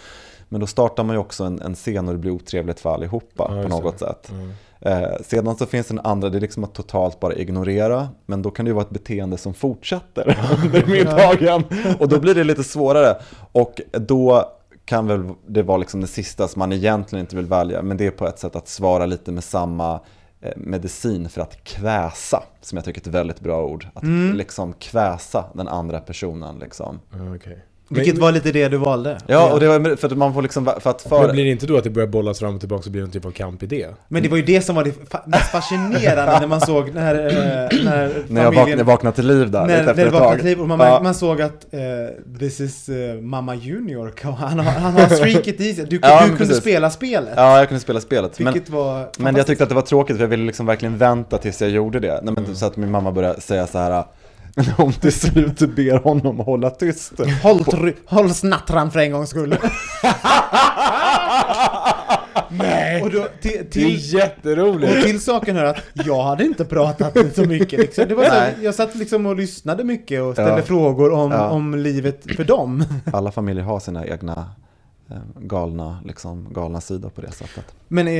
[0.49, 3.51] Men då startar man ju också en, en scen och det blir otrevligt för allihopa
[3.55, 4.31] Ja, på något sätt.
[4.31, 4.51] Mm.
[4.81, 8.41] Eh, sedan så finns det en andra, det är liksom att totalt bara ignorera, men
[8.41, 11.63] då kan det ju vara ett beteende som fortsätter under middagen.
[11.99, 13.15] Och då blir det lite svårare.
[13.51, 14.51] Och då
[14.91, 18.07] kan väl det vara liksom det sista som man egentligen inte vill välja, men det
[18.07, 19.99] är på ett sätt att svara lite med samma
[20.41, 23.87] eh, medicin för att kväsa, som jag tycker är ett väldigt bra ord.
[23.93, 24.03] Att
[24.35, 26.99] liksom kväsa den andra personen liksom.
[27.09, 27.65] Ja, okej.
[27.99, 29.17] Vilket var lite det du valde.
[29.27, 31.33] Ja, och det var för att man får liksom, för att Men för...
[31.33, 33.25] blir det inte då att det börjar bollas fram och tillbaka och blir en typ
[33.25, 33.87] av kampidé?
[34.07, 37.15] Men det var ju det som var det fa- mest fascinerande när man såg när,
[37.15, 37.31] eh,
[37.83, 38.85] när När jag vaknade, familjen...
[38.85, 40.99] vaknade till liv där, när, när efter det ett vaknade till liv och man, Ja.
[41.03, 41.79] man såg att eh,
[42.39, 45.85] this is eh, Mamma Junior, han har, han har streaket i sig.
[45.85, 46.57] Du, Ja, du men kunde precis.
[46.57, 47.33] spela spelet.
[47.35, 48.39] Ja, jag kunde spela spelet.
[48.39, 50.97] Men, Vilket var men jag tyckte att det var tråkigt för jag ville liksom verkligen
[50.97, 52.19] vänta tills jag gjorde det.
[52.23, 54.03] Nej, men Så att min mamma började säga så här.
[54.55, 57.13] När hon till slut ber honom att hålla tyst.
[57.43, 59.55] Håll, try- håll snattran för en gångs skull.
[62.49, 63.01] Nej!
[63.03, 64.95] Och då, till, Det är till, jätteroligt!
[64.97, 68.07] och till saken hör att jag hade inte pratat så mycket liksom.
[68.07, 68.53] det var så här.
[68.61, 70.61] Jag satt liksom och lyssnade mycket och ställde Ja.
[70.61, 71.49] frågor om, Ja.
[71.49, 72.83] om livet för dem.
[73.13, 74.45] Alla familjer har sina egna
[75.11, 77.65] eh, galna, liksom, galna sidor på det sättet.
[77.87, 78.13] Men eh,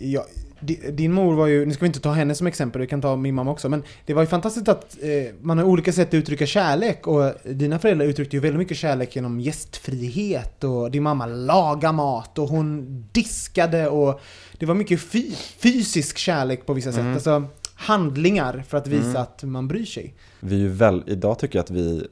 [0.00, 0.47] ja, di-
[0.92, 3.16] din mor var ju, nu ska vi inte ta henne som exempel, vi kan ta
[3.16, 6.14] min mamma också, men det var ju fantastiskt att eh, man har olika sätt att
[6.14, 11.26] uttrycka kärlek och dina föräldrar uttryckte ju väldigt mycket kärlek genom gästfrihet och din mamma
[11.26, 14.20] laga mat och hon diskade och
[14.58, 17.44] det var mycket fy, fysisk kärlek på vissa sätt, alltså
[17.74, 20.14] handlingar för att visa att man bryr sig.
[20.40, 22.06] Vi är ju väl, idag tycker jag att vi,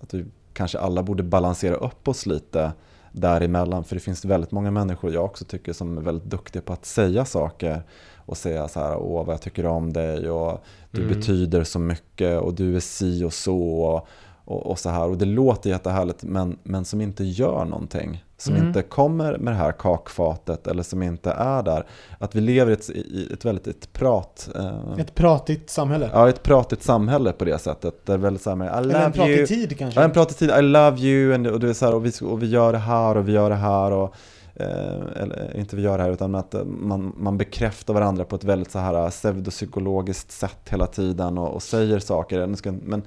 [0.00, 2.72] att vi kanske alla borde balansera upp oss lite
[3.12, 3.84] däremellan.
[3.84, 6.86] För det finns väldigt många människor, jag också tycker, som är väldigt duktiga på att
[6.86, 7.82] säga saker.
[8.16, 11.14] Och säga så här, åh vad jag tycker om dig och du Mm.
[11.14, 14.06] betyder så mycket och du är si och så.
[14.48, 15.08] Och, och, så här.
[15.08, 18.24] Och det låter jättehärligt men, men som inte gör någonting.
[18.36, 18.66] Som Mm.
[18.66, 21.86] inte kommer med det här kakfatet eller som inte är där.
[22.18, 24.48] Att vi lever i ett, i ett väldigt ett prat.
[24.54, 26.10] Eh, Ett pratigt samhälle.
[26.12, 28.06] Ja, ett pratigt samhälle på det sättet.
[28.06, 29.46] Det är väldigt så här med I Eller en love pratig you.
[29.46, 30.00] tid kanske.
[30.00, 30.50] Ja, en pratig tid.
[30.50, 31.34] I love you.
[31.34, 33.32] And, och, du är så här, och, vi, och vi gör det här och vi
[33.32, 33.90] gör det här.
[33.92, 34.14] Och,
[34.54, 38.36] eh, eller inte vi gör det här utan att eh, man, man bekräftar varandra på
[38.36, 42.46] ett väldigt så här pseudopsykologiskt sätt hela tiden och, och säger saker.
[42.84, 43.02] Men,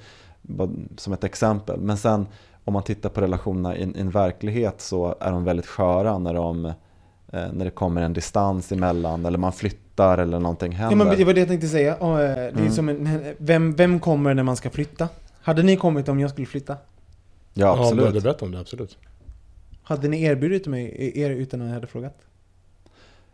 [0.97, 1.79] som ett exempel.
[1.79, 2.27] Men sen
[2.65, 6.33] om man tittar på relationerna i, i en verklighet så är de väldigt sköra när,
[6.33, 6.73] de, eh,
[7.53, 10.97] när det kommer en distans emellan eller man flyttar eller någonting händer.
[11.05, 11.91] Ja, men det var det jag tänkte säga.
[11.93, 12.71] Eh, det är Mm.
[12.71, 15.09] som en, vem, vem kommer när man ska flytta?
[15.41, 16.77] Hade ni kommit om jag skulle flytta?
[17.53, 18.23] ja, Ja, du absolut.
[18.23, 18.97] berättat om det, absolut.
[19.83, 22.17] Hade ni erbjudit mig er utan att jag hade frågat?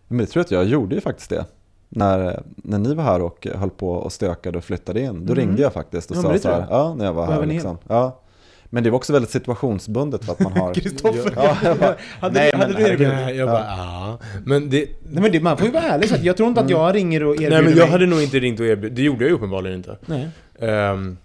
[0.07, 1.45] Men det tror jag att jag gjorde ju faktiskt det.
[1.89, 5.35] När, när ni var här och höll på och stökade och flyttade in, då Mm.
[5.35, 7.77] ringde jag faktiskt och Ja, sa så här, ja, när jag var här liksom.
[7.87, 8.21] Ja.
[8.69, 10.73] Men det var också väldigt situationsbundet för att man har...
[10.81, 13.35] Kristoffer, Ja, jag bara, hade, nej, hade men du erbjudit?
[13.35, 14.17] Jag bara, ja.
[14.45, 14.85] Men det...
[15.03, 16.95] Nej men det, man får ju vara ärlig så att jag tror inte att jag
[16.95, 17.91] ringer och erbjuder Nej men jag mig.
[17.91, 19.97] hade nog inte ringt och erbjudit, det gjorde jag ju uppenbarligen inte.
[20.05, 20.29] Nej.
[20.59, 21.17] Ehm,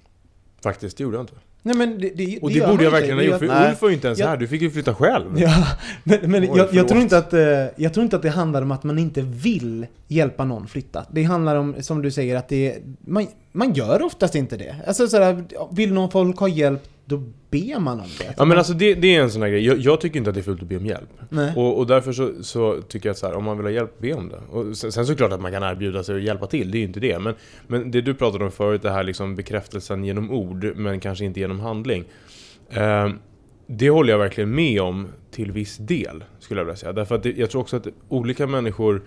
[0.63, 1.35] faktiskt, det gjorde jag inte.
[1.65, 3.83] Nej men det, det, Och det, gör borde jag verkligen ha gjort, för Det- Ulf
[3.83, 5.41] var ju inte ens jag- här, du fick ju flytta själv.
[5.41, 5.67] Ja,
[6.05, 7.41] men, men Oj, jag, jag, tror inte att, eh,
[7.77, 11.07] jag tror inte att det handlar om att man inte vill hjälpa någon flytta.
[11.13, 14.77] Det handlar om, som du säger, att det man, man gör oftast inte det.
[14.87, 18.35] Alltså sådär, vill någon folk ha hjälp, då ber man om det.
[18.37, 20.35] Ja men alltså det, det är en sån här grej, jag, jag tycker inte att
[20.35, 21.11] det är fult att be om hjälp.
[21.57, 23.99] Och, och därför så, så tycker jag att så här, om man vill ha hjälp,
[23.99, 24.41] be om det.
[24.51, 26.87] Och sen, sen såklart att man kan erbjuda sig att hjälpa till, det är ju
[26.87, 27.19] inte det.
[27.19, 27.35] Men,
[27.67, 31.41] men det du pratade om förut, det här liksom bekräftelsen genom ord, men kanske inte
[31.41, 32.05] genom handling.
[32.71, 33.09] Eh,
[33.67, 36.93] det håller jag verkligen med om till viss del, skulle jag vilja säga.
[36.93, 39.03] Därför att det, jag tror också att olika människor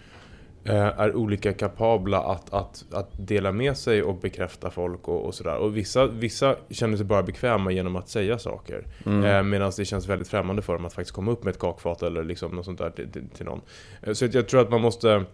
[0.73, 5.57] är olika kapabla att, att, att dela med sig och bekräfta folk och, och sådär.
[5.57, 8.87] Och vissa, vissa känner sig bara bekväma genom att säga saker.
[9.05, 12.03] Eh, Medan det känns väldigt främmande för dem att faktiskt komma upp med ett kakfat
[12.03, 13.61] eller liksom något sånt där till, till, till någon.
[14.01, 15.25] Eh, så jag tror att man måste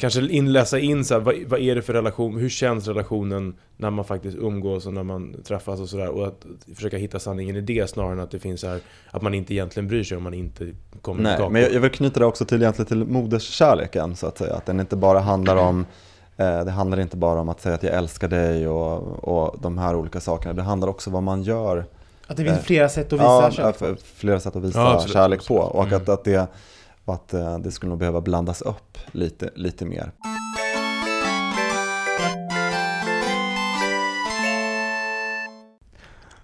[0.00, 3.54] kanske in, läsa in så här, vad, vad är det för relation, hur känns relationen
[3.76, 6.08] när man faktiskt umgås och när man träffas och sådär.
[6.08, 9.22] Och att försöka hitta sanningen i det snarare än att det finns så här, att
[9.22, 11.50] man inte egentligen bryr sig om man inte kommer Nej, kakor.
[11.50, 14.54] men jag, jag vill knyta det också till, egentligen till moderskärleken så att säga.
[14.54, 15.86] Att den inte bara handlar om
[16.36, 19.78] eh, det handlar inte bara om att säga att jag älskar dig och, och de
[19.78, 20.54] här olika sakerna.
[20.54, 21.84] Det handlar också om vad man gör.
[22.26, 24.00] Att det finns Eh, flera sätt att visa ja, kärlek.
[24.14, 25.54] flera sätt att visa Ja, absolut, kärlek på.
[25.56, 25.96] Och Mm.
[26.02, 26.46] att, att, det,
[27.08, 30.12] och att eh, det skulle nog behöva blandas upp lite, lite mer.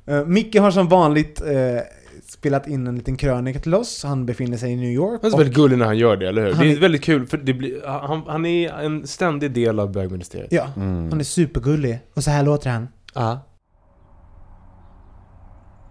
[0.08, 1.80] Uh, Micke har som vanligt eh,
[2.28, 4.04] spelat in en liten krönika till oss.
[4.04, 5.20] Han befinner sig i New York.
[5.22, 6.52] Han är väldigt gullig när han gör det, eller hur?
[6.52, 9.80] Han det är är- väldigt kul, för det blir, han, han är en ständig del
[9.80, 10.52] av bögministeriet.
[10.52, 11.10] Ja, Mm.
[11.10, 11.98] han är supergullig.
[12.14, 12.88] Och så här låter han.
[13.14, 13.40] Ja.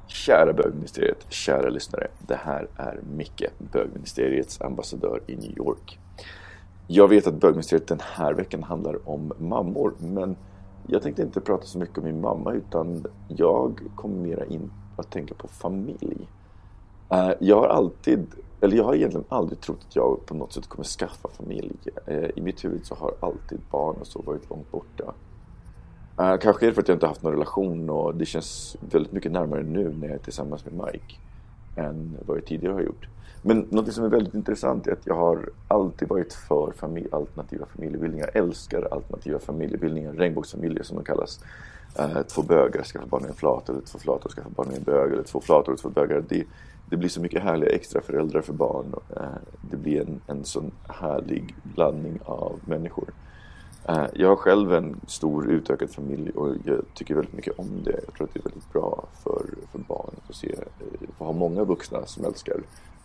[0.08, 2.08] Kära bögministeriet, kära lyssnare.
[2.28, 6.00] Det här är Micke, bögministeriets ambassadör i New York.
[6.88, 10.36] Jag vet att bögministeriet den här veckan handlar om mammor, men
[10.88, 15.12] jag tänkte inte prata så mycket om min mamma utan jag kommer mera in att
[15.12, 16.28] tänka på familj.
[17.10, 18.28] Eh, jag har alltid,
[18.62, 21.76] eller jag har egentligen aldrig trott att jag på något sätt kommer skaffa familj.
[22.06, 25.14] Eh, I mitt huvud så har alltid barn och så varit långt borta.
[26.20, 29.12] Uh, kanske är det för att jag inte haft någon relation och det känns väldigt
[29.12, 31.16] mycket närmare nu när jag är tillsammans med Mike
[31.76, 33.08] än vad jag tidigare har gjort.
[33.42, 37.66] Men något som är väldigt intressant är att jag har alltid varit för familj, alternativa
[37.66, 38.30] familjebildningar.
[38.34, 41.40] Jag älskar alternativa familjebildningar, regnbågsfamiljer som de kallas.
[42.00, 44.84] Uh, två bögar skaffar barn med en flata, eller två flator skaffar barn med en
[44.84, 46.24] bög, eller två flator och två bögar.
[46.30, 46.44] Det,
[46.90, 48.96] det blir så mycket härliga extra föräldrar för barn.
[49.18, 49.24] Uh,
[49.72, 53.10] det blir en, en sån härlig blandning av människor.
[53.90, 58.00] Eh, jag har själv en stor utökad familj och jag tycker väldigt mycket om det.
[58.06, 61.34] Jag tror att det är väldigt bra för, för barn att se, eh, få ha
[61.34, 62.58] många vuxna som älskar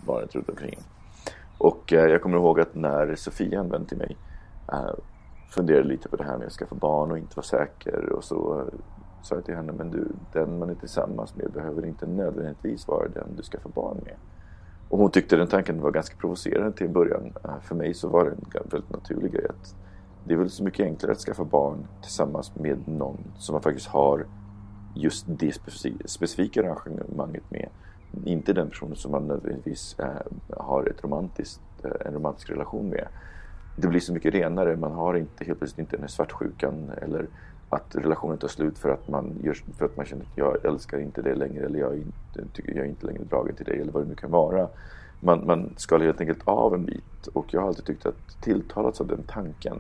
[0.07, 0.79] barnet runt omkring.
[1.59, 4.17] Och eh, jag kommer ihåg att när Sofia en vän till mig
[5.51, 8.65] funderade lite på det här med att skaffa barn och inte vara säker och så
[9.23, 13.09] sa jag till henne, men du, den man är tillsammans med behöver inte nödvändigtvis vara
[13.09, 14.15] den du skaffar barn med.
[14.89, 17.33] Och hon tyckte den tanken var ganska provocerande till en början.
[17.63, 19.75] För mig så var det en väldigt naturlig grej att
[20.25, 23.87] det är väl så mycket enklare att skaffa barn tillsammans med någon som man faktiskt
[23.87, 24.27] har
[24.95, 25.53] just det
[26.05, 27.69] specifika arrangemanget med.
[28.25, 30.09] Inte den personen som man nödvändigtvis eh,
[30.57, 33.09] har ett romantiskt, eh, en romantisk relation med.
[33.77, 34.77] Det blir så mycket renare.
[34.77, 37.27] Man har inte helt plötsligt inte den här svartsjukan eller
[37.69, 40.99] att relationen tar slut för att man, gör, för att man känner att jag älskar
[40.99, 43.81] inte det längre eller jag är inte, tycker jag är inte längre dragen till dig
[43.81, 44.69] eller vad det nu kan vara.
[45.21, 49.01] Man, man skalar helt enkelt av en bit och jag har alltid tyckt att tilltalats
[49.01, 49.77] av den tanken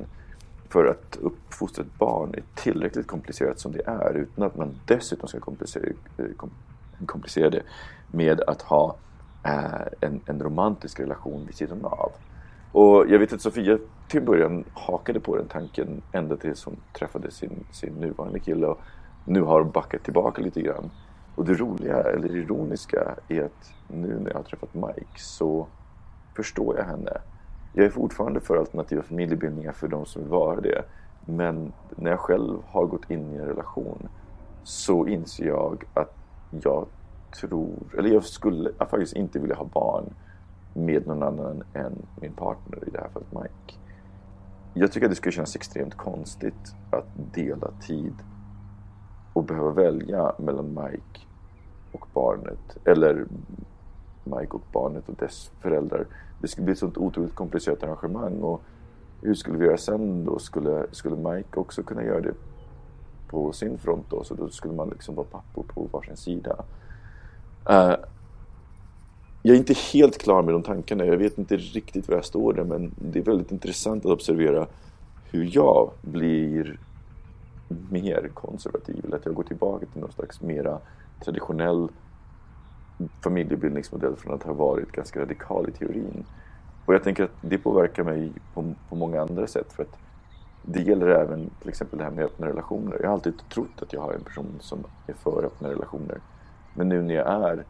[0.68, 5.28] för att uppfostra ett barn är tillräckligt komplicerat som det är utan att man dessutom
[5.28, 5.84] ska komplicera,
[6.18, 6.24] eh,
[7.06, 7.62] komplicera det
[8.10, 8.96] med att ha
[9.44, 12.12] eh, en, en romantisk relation vid sidan av.
[12.72, 16.76] Och jag vet att Sofia till en början hakade på den tanken ända tills hon
[16.92, 18.80] träffade sin, sin nuvarande kille och
[19.24, 20.90] nu har hon backat tillbaka lite grann.
[21.34, 25.66] Och det roliga, eller ironiska, är att nu när jag har träffat Mike så
[26.36, 27.12] förstår jag henne.
[27.78, 30.84] Jag är fortfarande för alternativa familjebildningar för de som vill vara det.
[31.26, 34.08] Men när jag själv har gått in i en relation
[34.62, 36.14] så inser jag att
[36.50, 36.86] jag
[37.40, 40.14] tror, eller jag skulle jag faktiskt inte vilja ha barn
[40.72, 43.78] med någon annan än min partner, i det här fallet Mike.
[44.72, 48.14] Jag tycker att det skulle kännas extremt konstigt att dela tid
[49.32, 51.20] och behöva välja mellan Mike
[51.92, 53.26] och barnet, eller
[54.24, 56.06] Mike och barnet och dess föräldrar.
[56.40, 58.62] Det skulle bli ett sånt otroligt komplicerat arrangemang och
[59.22, 60.38] hur skulle vi göra sen då?
[60.38, 62.34] Skulle, skulle Mike också kunna göra det
[63.28, 64.24] på sin front då?
[64.24, 66.64] Så då skulle man liksom vara pappor på varsin sida.
[67.70, 67.94] Uh,
[69.42, 71.04] jag är inte helt klar med de tankarna.
[71.04, 74.66] Jag vet inte riktigt var jag står där men det är väldigt intressant att observera
[75.30, 76.80] hur jag blir
[77.90, 79.04] mer konservativ.
[79.04, 80.78] Eller att jag går tillbaka till någon slags mera
[81.24, 81.88] traditionell
[83.24, 86.24] familjebildningsmodell från att ha varit ganska radikal i teorin.
[86.86, 89.72] Och jag tänker att det påverkar mig på, på många andra sätt.
[89.72, 89.98] För att
[90.62, 92.98] det gäller även till exempel det här med öppna relationer.
[93.00, 96.20] Jag har alltid trott att jag har en person som är för öppna relationer.
[96.74, 97.64] Men nu när jag är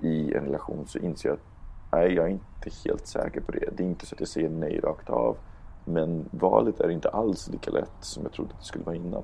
[0.00, 1.44] i en relation så inser jag att
[1.92, 3.68] nej, jag är inte helt säker på det.
[3.76, 5.36] Det är inte så att jag säger nej rakt av.
[5.84, 9.22] Men valet är inte alls lika lätt som jag trodde att det skulle vara innan.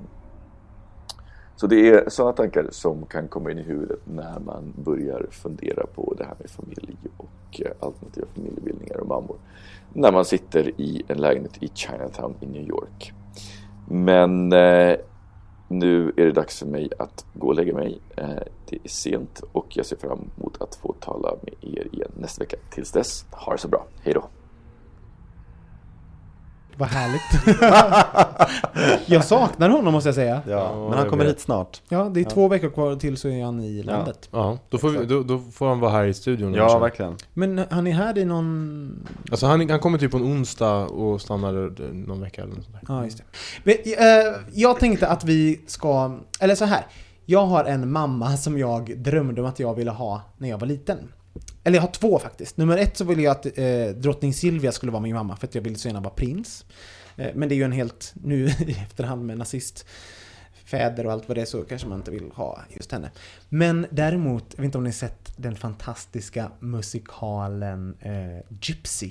[1.57, 5.86] Så det är sådana tankar som kan komma in i huvudet när man börjar fundera
[5.86, 9.36] på det här med familj och eh, alternativa familjebildningar och mammor.
[9.92, 13.12] När man sitter i en lägenhet i Chinatown i New York.
[13.88, 14.96] Men eh,
[15.68, 18.00] nu är det dags för mig att gå och lägga mig.
[18.16, 18.28] Eh,
[18.68, 22.40] det är sent och jag ser fram emot att få tala med er igen nästa
[22.40, 22.57] vecka.
[22.70, 23.86] Tills dess, ha det så bra.
[24.02, 24.24] Hej då!
[26.76, 27.22] Vad härligt.
[29.06, 30.42] jag saknar honom måste jag säga.
[30.48, 31.82] Ja, men han kommer hit snart.
[31.88, 32.30] Ja, det är Ja.
[32.30, 34.28] två veckor kvar till så är han i landet.
[34.32, 36.54] Ja, då får, vi, då, då får han vara här i studion.
[36.54, 36.78] Ja, också.
[36.78, 37.16] verkligen.
[37.34, 39.06] Men han är här i någon...
[39.30, 41.52] Alltså han, han kommer typ på en onsdag och stannar
[42.06, 42.94] någon vecka eller något sånt där.
[42.94, 43.24] Ja, just det.
[43.64, 46.18] Men, eh, jag tänkte att vi ska...
[46.40, 46.86] Eller så här.
[47.28, 50.66] Jag har en mamma som jag drömde om att jag ville ha när jag var
[50.66, 50.98] liten.
[51.66, 52.56] Eller jag har två faktiskt.
[52.56, 55.54] Nummer ett så ville jag att eh, drottning Silvia skulle vara min mamma för att
[55.54, 56.64] jag ville så gärna vara prins.
[57.16, 61.36] Eh, men det är ju en helt, nu i efterhand med nazistfäder och allt vad
[61.36, 63.10] det är så kanske man inte vill ha just henne.
[63.48, 69.10] Men däremot, jag vet inte om ni sett den fantastiska musikalen eh, Gypsy?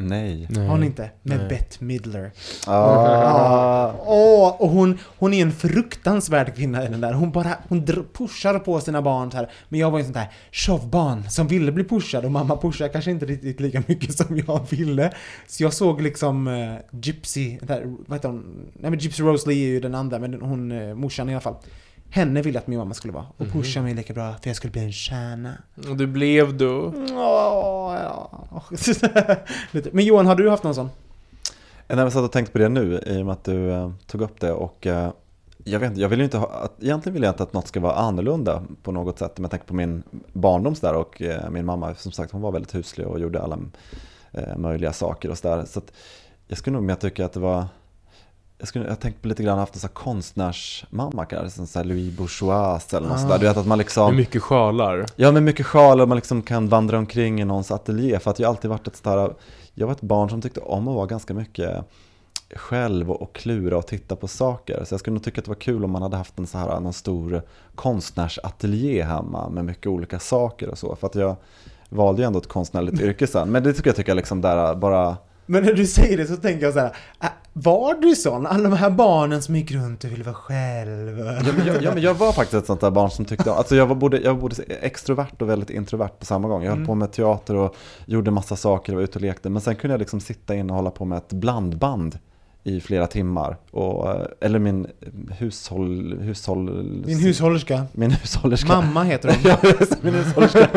[0.00, 0.48] Nej.
[0.68, 1.10] Har ni inte?
[1.22, 1.48] Med Nej.
[1.48, 2.30] Bette Midler.
[2.66, 3.92] Ah.
[4.06, 7.12] Åh, och hon, hon är en fruktansvärd kvinna i den där.
[7.12, 9.50] Hon bara, hon pushar på sina barn så här.
[9.68, 12.88] Men jag var ju en sån där tjovbarn som ville bli pushad och mamma pushar
[12.88, 15.12] kanske inte riktigt lika mycket som jag ville.
[15.46, 18.70] Så jag såg liksom uh, Gypsy, där, vad heter hon?
[18.74, 21.40] Nej men Gypsy Rose Lee är ju den andra, men hon, uh, morsan i alla
[21.40, 21.56] fall.
[22.10, 23.26] Henne ville jag att min mamma skulle vara.
[23.36, 25.54] Och pusha mig lika bra för jag skulle bli en stjärna.
[25.88, 26.70] Och du blev du.
[27.12, 28.62] Åh, ja.
[29.92, 30.90] Men Johan, har du haft någon sån?
[31.86, 34.20] Jag har satt och tänkt på det nu i och med att du eh, tog
[34.20, 35.10] upp det och eh,
[35.64, 37.68] jag vet inte, jag vill ju inte ha, att, egentligen vill jag inte att något
[37.68, 39.32] ska vara annorlunda på något sätt.
[39.36, 40.02] Men jag tänker på min
[40.32, 43.58] barndoms där och eh, min mamma, som sagt hon var väldigt huslig och gjorde alla
[44.32, 45.64] eh, möjliga saker och sådär.
[45.64, 45.92] Så att
[46.46, 47.64] jag skulle nog mer tycka att det var
[48.60, 52.16] jag, skulle, jag tänkte på lite grann haft en sån här konstnärsmamma kanske, som Louis
[52.16, 53.20] Bourgeois eller något Ah.
[53.22, 53.38] sådär.
[53.38, 55.06] Du vet att man liksom Med mycket sjalar.
[55.16, 58.18] Ja, med mycket sjal och man liksom kan vandra omkring i någons ateljé.
[58.18, 59.34] För att jag har alltid varit ett sådär,
[59.74, 61.84] jag var ett barn som tyckte om att vara ganska mycket
[62.56, 64.84] själv och klura och titta på saker.
[64.84, 66.58] Så jag skulle nog tycka att det var kul om man hade haft en så
[66.58, 67.42] här, någon stor
[67.74, 70.96] konstnärsateljé hemma med mycket olika saker och så.
[70.96, 71.36] För att jag
[71.88, 73.50] valde ju ändå ett konstnärligt yrke sen.
[73.50, 76.64] Men det tycker jag tycker liksom där bara Men när du säger det så tänker
[76.64, 76.96] jag så här.
[77.52, 78.46] Var du sån?
[78.46, 81.18] Alla de här barnen som gick runt och ville vara själv.
[81.18, 83.76] Ja men, jag, ja, men jag var faktiskt ett sånt där barn som tyckte, alltså
[83.76, 86.62] jag var både, jag var både extrovert och väldigt introvert på samma gång.
[86.62, 86.86] Jag höll Mm.
[86.86, 87.76] på med teater och
[88.06, 89.50] gjorde massa saker och var ute och lekte.
[89.50, 92.18] Men sen kunde jag liksom sitta in och hålla på med ett blandband
[92.64, 93.56] i flera timmar.
[93.70, 94.86] Och, eh, eller min
[95.38, 96.82] hushåll, hushåll...
[97.06, 97.86] Min hushållerska.
[97.92, 98.68] Min hushållerska.
[98.68, 99.38] Mamma heter hon.
[99.44, 99.58] Ja,
[100.02, 100.68] min hushållerska.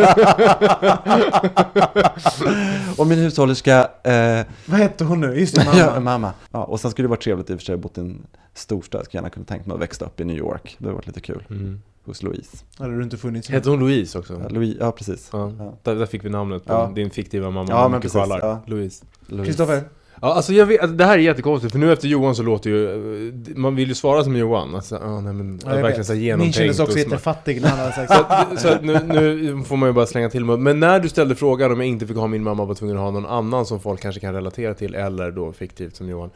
[2.97, 3.89] och min hushållerska...
[4.03, 5.39] Eh, Vad hette hon nu?
[5.39, 5.77] Just det, mamma.
[5.77, 6.33] Ja, mamma.
[6.51, 8.99] Ja, och sen skulle det vara trevligt i och för sig, bott i en storstad.
[8.99, 10.75] Jag skulle gärna kunna tänkt mig att växa upp i New York.
[10.79, 11.43] Det hade varit lite kul.
[11.49, 11.81] Mm.
[12.05, 12.57] Hos Louise.
[12.77, 14.39] Hade du inte funnits Hette hon Louise också?
[14.43, 15.29] Ja, Louise, ja precis.
[15.33, 15.73] Ja, Ja.
[15.83, 16.91] Där, där fick vi namnet på Ja.
[16.95, 18.39] din fiktiva mamma Ja, men precis, sjalar.
[18.39, 18.59] ja.
[18.65, 19.05] Louise.
[19.27, 19.45] Louise.
[19.45, 19.83] Kristoffer?
[20.23, 22.89] Ja, alltså jag vet, det här är jättekonstigt för nu efter Johan så låter ju,
[23.27, 24.75] eh, man vill ju svara som Johan.
[24.75, 26.05] Alltså, ja, nej, men, Ja, verkligen vet.
[26.05, 26.55] så här Min genomtänkt.
[26.57, 28.13] kändes också jättefattig när han hade sagt
[28.51, 30.57] Så, så att nu, nu får man ju bara slänga till mig.
[30.57, 33.03] Men när du ställde frågan om jag inte fick ha min mamma var tvungen att
[33.03, 36.29] ha någon annan som folk kanske kan relatera till, eller då fiktivt som Johan.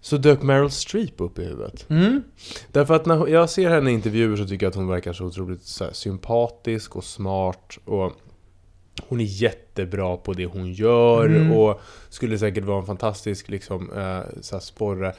[0.00, 1.90] Så dök Meryl Streep upp i huvudet.
[1.90, 2.22] Mm.
[2.72, 5.24] Därför att när jag ser henne i intervjuer så tycker jag att hon verkar så
[5.24, 8.12] otroligt så här, sympatisk och smart och
[9.08, 11.52] hon är jättebra på det hon gör Mm.
[11.52, 15.12] och skulle säkert vara en fantastisk liksom, eh, så sporre.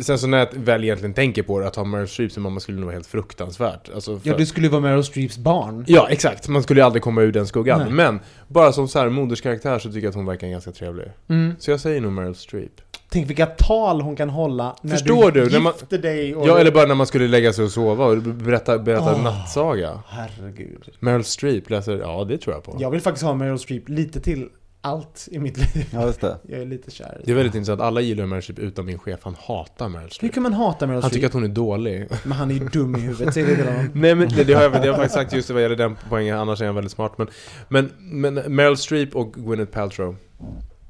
[0.00, 2.60] Sen så när jag väl egentligen tänker på det, att ha Meryl Streep som mamma
[2.60, 3.90] skulle nog vara helt fruktansvärt.
[3.94, 5.84] Alltså för, Ja, du skulle vara Meryl Streeps barn.
[5.88, 6.48] ja, exakt.
[6.48, 7.80] Man skulle ju aldrig komma ur den skuggan.
[7.80, 7.90] Nej.
[7.92, 11.06] Men bara som så här moderskaraktär så tycker jag att hon verkar ganska trevlig.
[11.28, 11.52] Mm.
[11.58, 12.80] Så jag säger nog Meryl Streep.
[13.10, 15.50] Tänk vilka tal hon kan hålla när Förstår du, du?
[15.52, 16.48] När man- dig och...
[16.48, 19.22] Ja, eller bara när man skulle lägga sig och sova och berätta, berätta Åh.
[19.22, 20.02] nattsaga.
[20.06, 20.88] Herregud.
[21.00, 22.76] Meryl Streep läser, ja det tror jag på.
[22.80, 24.48] Jag vill faktiskt ha Meryl Streep lite till
[24.80, 25.88] allt i mitt liv.
[25.92, 26.36] Ja, just det.
[26.48, 29.20] Jag är lite kär Det är väldigt intressant, alla gillar Meryl Streep utom min chef,
[29.22, 30.34] han hatar Meryl Hur Streep.
[30.34, 31.12] kan man hata Meryl Han Streep?
[31.14, 32.08] tycker att hon är dålig.
[32.24, 33.90] Men han är ju dum i huvudet, säg det till honom.
[33.94, 35.96] Nej men det, det har jag, det har jag faktiskt sagt just vad gäller den
[36.10, 37.12] poängen, annars är han väldigt smart.
[37.18, 37.28] Men,
[37.68, 40.16] men, men Meryl Streep och Gwyneth Paltrow.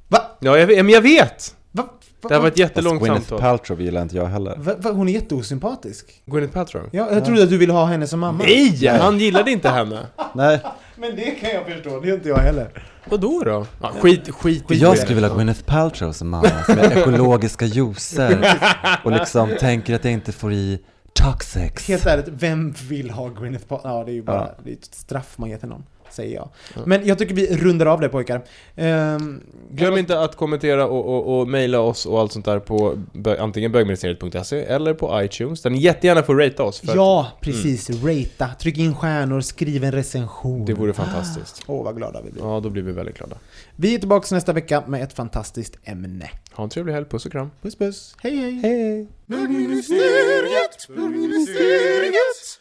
[0.09, 0.19] Va?
[0.41, 1.55] Ja, jag men jag vet!
[1.73, 1.89] Va?
[2.23, 3.41] Det här var ett Fast jättelångt Gwyneth samtal.
[3.41, 4.55] Paltrow gillar inte jag heller.
[4.59, 6.23] Va, va, hon är jätteosympatisk.
[6.27, 6.89] Gwyneth Paltrow?
[6.93, 8.45] Ja, jag trodde att du ville ha henne som mamma.
[8.45, 8.87] Nej!
[8.87, 10.07] Han gillade inte henne.
[10.35, 10.61] Nej,
[10.97, 12.85] Men det kan jag förstå, det är inte jag heller.
[13.11, 13.67] Vadå då?
[13.83, 17.65] Ja, skit, skit i jag skulle vilja ha Gwyneth Paltrow som mamma, som är ekologiska
[17.67, 18.59] juicer
[19.05, 20.79] och liksom tänker att jag inte får i
[21.13, 21.89] toxics.
[21.89, 23.93] Helt ärligt, vem vill ha Gwyneth Paltrow?
[23.93, 24.55] Ja, det är ju bara Ja.
[24.65, 26.49] det är ett straff man ger till någon, säger jag.
[26.87, 28.45] Men jag tycker vi rundar av det pojkar.
[28.77, 29.41] Ehm,
[29.71, 32.99] Glöm inte att kommentera och, och, och mejla oss och allt sånt där på
[33.39, 35.63] antingen bögministeriet.se eller på iTunes.
[35.63, 36.81] Där ni jättegärna får ratea oss.
[36.81, 37.91] För Ja, precis.
[37.91, 40.61] Rata, tryck in stjärnor, skriv en recension.
[40.61, 41.63] att det vore fantastiskt.
[41.67, 42.43] Åh, vad glada vi blir.
[42.43, 43.37] Ja, då blir vi väldigt glada.
[43.77, 46.31] Vi är tillbaka nästa vecka med ett fantastiskt ämne.
[46.53, 47.51] Ha en trevlig helg, puss och kram.
[47.63, 48.53] Puss puss, hej hej!
[48.63, 49.07] hej.
[49.27, 52.61] Bögministeriet, bögministeriet,